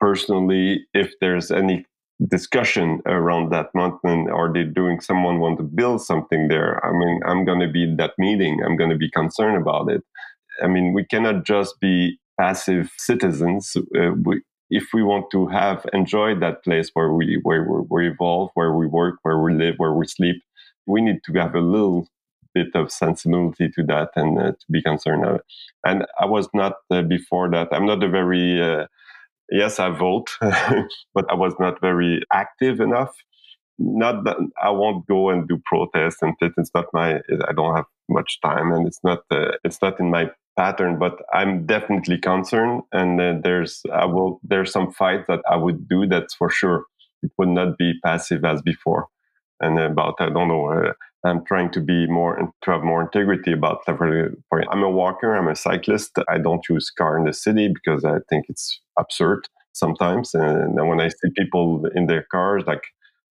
personally, 0.00 0.86
if 0.94 1.12
there's 1.20 1.50
any 1.50 1.86
discussion 2.28 3.02
around 3.06 3.52
that 3.52 3.68
mountain 3.74 4.28
or 4.30 4.50
they 4.52 4.64
doing 4.64 5.00
someone 5.00 5.38
want 5.38 5.58
to 5.58 5.62
build 5.62 6.00
something 6.00 6.48
there 6.48 6.82
i 6.82 6.90
mean 6.90 7.20
i'm 7.26 7.44
going 7.44 7.60
to 7.60 7.68
be 7.68 7.82
in 7.82 7.96
that 7.98 8.12
meeting 8.16 8.58
i'm 8.64 8.74
going 8.74 8.88
to 8.88 8.96
be 8.96 9.10
concerned 9.10 9.60
about 9.60 9.90
it 9.90 10.02
I 10.62 10.66
mean, 10.68 10.92
we 10.92 11.04
cannot 11.04 11.44
just 11.44 11.78
be 11.80 12.18
passive 12.38 12.90
citizens. 12.98 13.76
Uh, 13.76 14.12
we, 14.22 14.42
if 14.70 14.88
we 14.92 15.02
want 15.02 15.30
to 15.30 15.46
have 15.46 15.86
enjoyed 15.92 16.40
that 16.40 16.64
place 16.64 16.90
where 16.94 17.12
we 17.12 17.38
where 17.42 17.64
we 17.88 18.08
evolve, 18.08 18.50
where 18.54 18.72
we 18.72 18.86
work, 18.86 19.16
where 19.22 19.38
we 19.38 19.54
live, 19.54 19.74
where 19.78 19.92
we 19.92 20.06
sleep, 20.06 20.42
we 20.86 21.00
need 21.00 21.20
to 21.24 21.32
have 21.34 21.54
a 21.54 21.60
little 21.60 22.08
bit 22.54 22.68
of 22.74 22.90
sensibility 22.90 23.68
to 23.68 23.82
that 23.84 24.10
and 24.16 24.38
uh, 24.38 24.52
to 24.52 24.66
be 24.70 24.82
concerned 24.82 25.24
of 25.24 25.36
it. 25.36 25.42
And 25.84 26.06
I 26.18 26.24
was 26.26 26.48
not 26.54 26.74
uh, 26.90 27.02
before 27.02 27.50
that. 27.50 27.68
I'm 27.70 27.86
not 27.86 28.02
a 28.02 28.08
very 28.08 28.60
uh, 28.60 28.86
yes, 29.50 29.78
I 29.78 29.90
vote, 29.90 30.30
but 30.40 31.30
I 31.30 31.34
was 31.34 31.54
not 31.58 31.80
very 31.80 32.22
active 32.32 32.80
enough. 32.80 33.14
Not 33.78 34.24
that 34.24 34.36
I 34.62 34.70
won't 34.70 35.06
go 35.06 35.28
and 35.30 35.46
do 35.46 35.60
protests 35.64 36.22
and 36.22 36.34
it's 36.40 36.70
not 36.74 36.86
my. 36.94 37.20
I 37.48 37.52
don't 37.54 37.76
have 37.76 37.84
much 38.08 38.40
time, 38.40 38.72
and 38.72 38.86
it's 38.86 39.00
not. 39.04 39.20
Uh, 39.30 39.52
it's 39.64 39.82
not 39.82 40.00
in 40.00 40.10
my 40.10 40.30
pattern, 40.56 40.98
but 40.98 41.18
I'm 41.32 41.66
definitely 41.66 42.18
concerned. 42.18 42.82
And 42.92 43.20
uh, 43.20 43.34
there's, 43.42 43.82
I 43.92 44.06
will, 44.06 44.40
there's 44.42 44.72
some 44.72 44.92
fight 44.92 45.26
that 45.28 45.40
I 45.50 45.56
would 45.56 45.88
do. 45.88 46.06
That's 46.06 46.34
for 46.34 46.50
sure. 46.50 46.84
It 47.22 47.30
would 47.38 47.48
not 47.48 47.78
be 47.78 47.94
passive 48.04 48.44
as 48.44 48.62
before. 48.62 49.06
And 49.60 49.78
about, 49.78 50.14
I 50.20 50.28
don't 50.28 50.48
know, 50.48 50.66
uh, 50.70 50.92
I'm 51.24 51.44
trying 51.44 51.70
to 51.72 51.80
be 51.80 52.06
more, 52.06 52.52
to 52.62 52.70
have 52.70 52.82
more 52.82 53.02
integrity 53.02 53.52
about, 53.52 53.80
I'm 53.88 54.82
a 54.82 54.90
walker, 54.90 55.34
I'm 55.34 55.48
a 55.48 55.56
cyclist. 55.56 56.18
I 56.28 56.38
don't 56.38 56.64
use 56.68 56.90
car 56.90 57.18
in 57.18 57.24
the 57.24 57.32
city 57.32 57.68
because 57.72 58.04
I 58.04 58.18
think 58.28 58.46
it's 58.48 58.80
absurd 58.98 59.48
sometimes. 59.72 60.34
And 60.34 60.76
when 60.88 61.00
I 61.00 61.08
see 61.08 61.30
people 61.36 61.84
in 61.94 62.06
their 62.06 62.26
cars, 62.30 62.64
like 62.66 62.84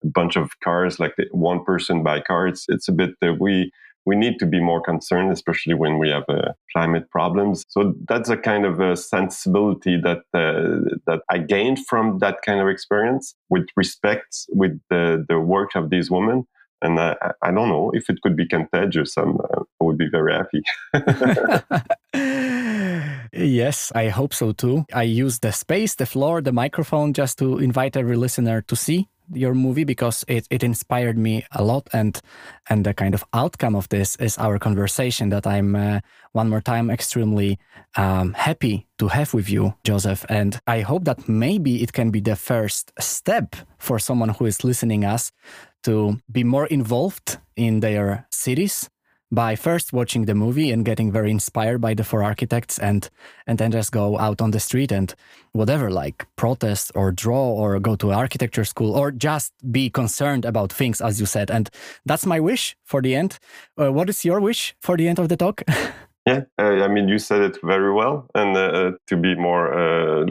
a 0.04 0.08
bunch 0.08 0.36
of 0.36 0.50
cars, 0.62 1.00
like 1.00 1.14
one 1.30 1.64
person 1.64 2.02
by 2.02 2.20
car, 2.20 2.48
it's, 2.48 2.66
it's 2.68 2.88
a 2.88 2.92
bit, 2.92 3.10
uh, 3.22 3.32
we, 3.40 3.70
we 4.06 4.14
need 4.16 4.38
to 4.38 4.46
be 4.46 4.60
more 4.60 4.80
concerned, 4.80 5.32
especially 5.32 5.74
when 5.74 5.98
we 5.98 6.08
have 6.10 6.22
uh, 6.28 6.52
climate 6.72 7.10
problems. 7.10 7.64
So 7.68 7.94
that's 8.08 8.30
a 8.30 8.36
kind 8.36 8.64
of 8.64 8.80
a 8.80 8.96
sensibility 8.96 10.00
that 10.00 10.18
uh, 10.32 10.96
that 11.06 11.20
I 11.28 11.38
gained 11.38 11.84
from 11.86 12.20
that 12.20 12.42
kind 12.46 12.60
of 12.60 12.68
experience 12.68 13.34
with 13.50 13.66
respect 13.76 14.46
with 14.50 14.80
the, 14.90 15.26
the 15.28 15.40
work 15.40 15.74
of 15.74 15.90
these 15.90 16.10
women. 16.10 16.46
And 16.82 17.00
I, 17.00 17.16
I 17.42 17.50
don't 17.50 17.68
know 17.68 17.90
if 17.94 18.08
it 18.08 18.20
could 18.22 18.36
be 18.36 18.46
contagious. 18.46 19.16
I'm, 19.16 19.38
uh, 19.40 19.62
I 19.80 19.84
would 19.84 19.98
be 19.98 20.08
very 20.10 20.34
happy. 20.34 20.62
yes, 23.32 23.90
I 23.94 24.08
hope 24.08 24.34
so 24.34 24.52
too. 24.52 24.84
I 24.92 25.02
use 25.02 25.38
the 25.38 25.52
space, 25.52 25.94
the 25.94 26.06
floor, 26.06 26.42
the 26.42 26.52
microphone 26.52 27.14
just 27.14 27.38
to 27.38 27.58
invite 27.58 27.96
every 27.96 28.16
listener 28.16 28.60
to 28.60 28.76
see 28.76 29.08
your 29.32 29.54
movie 29.54 29.84
because 29.84 30.24
it, 30.28 30.46
it 30.50 30.62
inspired 30.62 31.18
me 31.18 31.44
a 31.52 31.62
lot. 31.62 31.88
And 31.92 32.20
and 32.68 32.84
the 32.84 32.94
kind 32.94 33.14
of 33.14 33.24
outcome 33.32 33.76
of 33.76 33.88
this 33.88 34.16
is 34.16 34.38
our 34.38 34.58
conversation 34.58 35.30
that 35.30 35.46
i'm 35.46 35.74
uh, 35.74 36.00
one 36.32 36.48
more 36.48 36.60
time 36.60 36.90
extremely 36.90 37.58
um, 37.96 38.34
happy 38.34 38.86
to 38.98 39.08
have 39.08 39.34
with 39.34 39.48
you 39.48 39.74
joseph. 39.84 40.24
And 40.28 40.60
i 40.66 40.80
hope 40.80 41.04
that 41.04 41.28
maybe 41.28 41.82
it 41.82 41.92
can 41.92 42.10
be 42.10 42.20
the 42.20 42.36
first 42.36 42.92
step 42.98 43.56
for 43.78 43.98
someone 43.98 44.30
who 44.30 44.46
is 44.46 44.64
listening 44.64 45.04
us 45.04 45.32
to 45.84 46.18
be 46.30 46.44
more 46.44 46.66
involved 46.66 47.38
in 47.56 47.80
their 47.80 48.26
cities 48.30 48.88
by 49.30 49.56
first 49.56 49.92
watching 49.92 50.24
the 50.24 50.34
movie 50.34 50.70
and 50.70 50.84
getting 50.84 51.10
very 51.10 51.30
inspired 51.30 51.80
by 51.80 51.94
the 51.94 52.04
four 52.04 52.22
architects 52.22 52.78
and 52.78 53.10
and 53.46 53.58
then 53.58 53.72
just 53.72 53.90
go 53.90 54.18
out 54.18 54.40
on 54.40 54.52
the 54.52 54.60
street 54.60 54.92
and 54.92 55.14
whatever 55.52 55.90
like 55.90 56.26
protest 56.36 56.92
or 56.94 57.10
draw 57.10 57.52
or 57.52 57.80
go 57.80 57.96
to 57.96 58.12
architecture 58.12 58.64
school 58.64 58.92
or 58.94 59.10
just 59.10 59.52
be 59.72 59.90
concerned 59.90 60.44
about 60.44 60.72
things 60.72 61.00
as 61.00 61.18
you 61.18 61.26
said. 61.26 61.50
And 61.50 61.68
that's 62.04 62.26
my 62.26 62.38
wish 62.38 62.76
for 62.84 63.02
the 63.02 63.14
end. 63.14 63.38
Uh, 63.80 63.92
what 63.92 64.08
is 64.08 64.24
your 64.24 64.40
wish 64.40 64.74
for 64.80 64.96
the 64.96 65.08
end 65.08 65.18
of 65.18 65.28
the 65.28 65.36
talk 65.36 65.62
Yeah, 66.26 66.40
uh, 66.58 66.82
I 66.82 66.88
mean, 66.88 67.06
you 67.08 67.18
said 67.18 67.40
it 67.40 67.56
very 67.62 67.92
well, 67.92 68.26
and 68.34 68.56
uh, 68.56 68.60
uh 68.60 68.90
to 69.06 69.16
be 69.16 69.36
more 69.36 69.72
uh, 69.72 70.26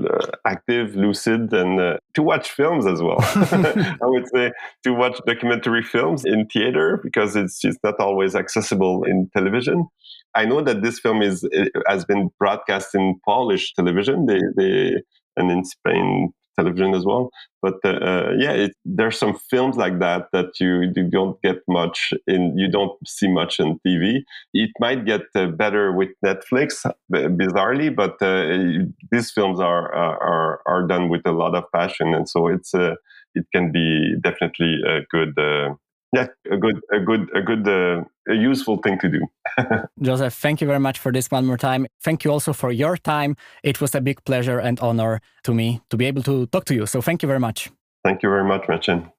active, 0.45 0.93
lucid, 0.93 1.53
and 1.53 1.79
uh, 1.79 1.97
to 2.15 2.21
watch 2.21 2.51
films 2.51 2.86
as 2.86 3.01
well. 3.01 3.19
I 3.21 3.97
would 4.01 4.27
say 4.27 4.51
to 4.84 4.91
watch 4.91 5.21
documentary 5.25 5.84
films 5.84 6.25
in 6.25 6.47
theater 6.47 6.99
because 7.01 7.38
it's 7.38 7.62
just 7.62 7.79
not 7.81 7.97
always 7.97 8.36
accessible 8.36 9.05
in 9.05 9.29
television. 9.34 9.88
I 10.36 10.43
know 10.43 10.62
that 10.63 10.81
this 10.81 10.99
film 10.99 11.21
is 11.21 11.47
has 11.88 12.03
been 12.03 12.29
broadcast 12.39 12.93
in 12.93 13.17
Polish 13.23 13.73
television. 13.73 14.25
They, 14.25 14.41
they 14.58 15.01
and 15.38 15.49
in 15.49 15.63
Spain 15.63 16.34
television 16.58 16.94
as 16.94 17.06
well. 17.06 17.30
But 17.62 17.76
uh, 17.84 17.89
uh, 17.89 18.32
yeah, 18.38 18.52
it, 18.52 18.74
there's 18.86 19.18
some 19.18 19.38
films 19.50 19.76
like 19.76 20.00
that 20.00 20.28
that 20.34 20.60
you, 20.60 20.91
you 20.96 21.10
don't 21.10 21.41
get 21.41 21.58
much 21.68 22.13
in, 22.28 22.58
you 22.58 22.70
don't 22.70 22.96
see 23.08 23.28
much 23.28 23.60
in 23.60 23.80
TV. 23.86 24.24
It 24.54 24.72
might 24.80 25.06
get 25.06 25.22
uh, 25.36 25.48
better 25.48 25.91
with 25.91 26.10
Netflix, 26.24 26.86
bizarrely, 27.12 27.96
but 27.96 28.22
uh, 28.22 28.86
these 29.12 29.32
films 29.32 29.60
are, 29.60 29.94
are 29.94 30.62
are 30.65 30.88
done 30.88 31.10
with 31.10 31.22
a 31.26 31.32
lot 31.32 31.56
of 31.56 31.63
passion, 31.74 32.13
and 32.13 32.30
so 32.30 32.48
it's 32.48 32.74
uh, 32.74 32.96
it 33.34 33.46
can 33.54 33.72
be 33.72 34.15
definitely 34.22 34.80
a 34.88 35.02
good 35.10 35.38
uh, 35.38 35.74
yeah, 36.15 36.28
a 36.51 36.58
good, 36.58 36.80
a 36.91 36.99
good, 36.99 37.30
a 37.36 37.41
good, 37.41 37.67
uh, 37.67 38.04
a 38.28 38.34
useful 38.34 38.78
thing 38.78 38.97
to 38.99 39.10
do. 39.10 39.28
Joseph, 40.01 40.34
thank 40.34 40.62
you 40.62 40.67
very 40.67 40.80
much 40.80 40.99
for 40.99 41.12
this 41.12 41.30
one 41.30 41.45
more 41.45 41.58
time. 41.58 41.86
Thank 42.04 42.23
you 42.23 42.32
also 42.32 42.54
for 42.54 42.71
your 42.71 42.97
time. 42.97 43.36
It 43.63 43.82
was 43.82 43.95
a 43.95 44.01
big 44.01 44.23
pleasure 44.25 44.60
and 44.60 44.80
honor 44.80 45.21
to 45.43 45.54
me 45.54 45.82
to 45.89 45.97
be 45.97 46.06
able 46.06 46.23
to 46.23 46.47
talk 46.47 46.65
to 46.65 46.75
you. 46.75 46.86
So 46.86 47.01
thank 47.01 47.21
you 47.21 47.28
very 47.28 47.39
much. 47.39 47.69
Thank 48.04 48.23
you 48.23 48.30
very 48.30 48.45
much, 48.45 48.67
Marcin. 48.67 49.12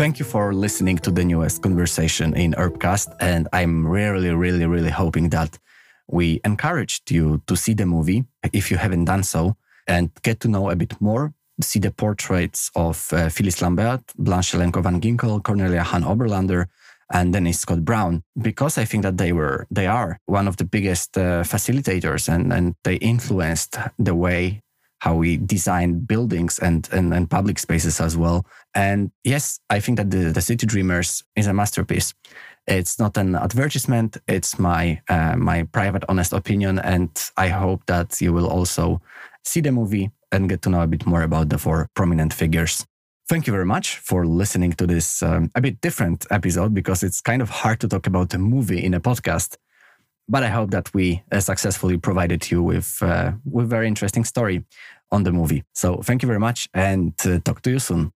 Thank 0.00 0.18
you 0.18 0.24
for 0.24 0.54
listening 0.54 0.96
to 1.00 1.10
the 1.10 1.22
newest 1.22 1.60
conversation 1.60 2.32
in 2.34 2.54
Urbcast. 2.54 3.14
And 3.20 3.48
I'm 3.52 3.86
really, 3.86 4.30
really, 4.30 4.64
really 4.64 4.88
hoping 4.88 5.28
that 5.28 5.58
we 6.08 6.40
encouraged 6.42 7.10
you 7.10 7.42
to 7.46 7.54
see 7.54 7.74
the 7.74 7.84
movie 7.84 8.24
if 8.54 8.70
you 8.70 8.78
haven't 8.78 9.04
done 9.04 9.22
so 9.22 9.58
and 9.86 10.10
get 10.22 10.40
to 10.40 10.48
know 10.48 10.70
a 10.70 10.74
bit 10.74 10.98
more. 11.02 11.34
See 11.60 11.80
the 11.80 11.90
portraits 11.90 12.70
of 12.74 13.12
uh, 13.12 13.28
Phyllis 13.28 13.60
Lambert, 13.60 14.00
Blanche 14.16 14.52
Lemco 14.52 14.82
van 14.82 15.02
Ginkel, 15.02 15.42
Cornelia 15.42 15.82
Hahn 15.82 16.04
Oberlander, 16.04 16.68
and 17.12 17.34
Denise 17.34 17.60
Scott 17.60 17.84
Brown, 17.84 18.22
because 18.40 18.78
I 18.78 18.86
think 18.86 19.02
that 19.02 19.18
they 19.18 19.34
were, 19.34 19.66
they 19.70 19.86
are 19.86 20.18
one 20.24 20.48
of 20.48 20.56
the 20.56 20.64
biggest 20.64 21.18
uh, 21.18 21.42
facilitators 21.42 22.26
and, 22.26 22.54
and 22.54 22.74
they 22.84 22.94
influenced 22.94 23.76
the 23.98 24.14
way 24.14 24.62
how 25.00 25.14
we 25.14 25.36
design 25.38 26.00
buildings 26.00 26.58
and, 26.58 26.88
and, 26.92 27.12
and 27.12 27.28
public 27.28 27.58
spaces 27.58 28.00
as 28.00 28.16
well. 28.16 28.46
And 28.74 29.10
yes, 29.24 29.58
I 29.68 29.80
think 29.80 29.98
that 29.98 30.10
the, 30.10 30.30
the 30.30 30.40
City 30.40 30.66
Dreamers 30.66 31.24
is 31.36 31.46
a 31.46 31.52
masterpiece. 31.52 32.14
It's 32.66 32.98
not 32.98 33.16
an 33.16 33.34
advertisement. 33.34 34.18
It's 34.28 34.58
my 34.58 35.00
uh, 35.08 35.34
my 35.36 35.64
private, 35.64 36.04
honest 36.08 36.32
opinion, 36.32 36.78
and 36.78 37.10
I 37.36 37.48
hope 37.48 37.84
that 37.86 38.20
you 38.20 38.32
will 38.32 38.46
also 38.46 39.00
see 39.44 39.60
the 39.60 39.72
movie 39.72 40.10
and 40.30 40.48
get 40.48 40.62
to 40.62 40.70
know 40.70 40.82
a 40.82 40.86
bit 40.86 41.06
more 41.06 41.22
about 41.22 41.48
the 41.48 41.58
four 41.58 41.88
prominent 41.94 42.32
figures. 42.32 42.86
Thank 43.28 43.46
you 43.46 43.52
very 43.52 43.64
much 43.64 43.98
for 43.98 44.26
listening 44.26 44.72
to 44.74 44.86
this 44.86 45.22
um, 45.22 45.50
a 45.54 45.60
bit 45.60 45.80
different 45.80 46.26
episode 46.30 46.74
because 46.74 47.02
it's 47.02 47.20
kind 47.20 47.42
of 47.42 47.48
hard 47.48 47.80
to 47.80 47.88
talk 47.88 48.06
about 48.06 48.34
a 48.34 48.38
movie 48.38 48.84
in 48.84 48.94
a 48.94 49.00
podcast. 49.00 49.56
But 50.30 50.44
I 50.44 50.48
hope 50.48 50.70
that 50.70 50.94
we 50.94 51.22
uh, 51.32 51.40
successfully 51.40 51.98
provided 51.98 52.50
you 52.50 52.62
with 52.62 53.02
uh, 53.02 53.32
with 53.44 53.68
very 53.68 53.88
interesting 53.88 54.24
story 54.24 54.64
on 55.10 55.24
the 55.24 55.32
movie. 55.32 55.64
So 55.74 56.02
thank 56.02 56.22
you 56.22 56.28
very 56.28 56.38
much 56.38 56.68
and 56.72 57.12
uh, 57.26 57.40
talk 57.44 57.62
to 57.62 57.70
you 57.70 57.80
soon. 57.80 58.12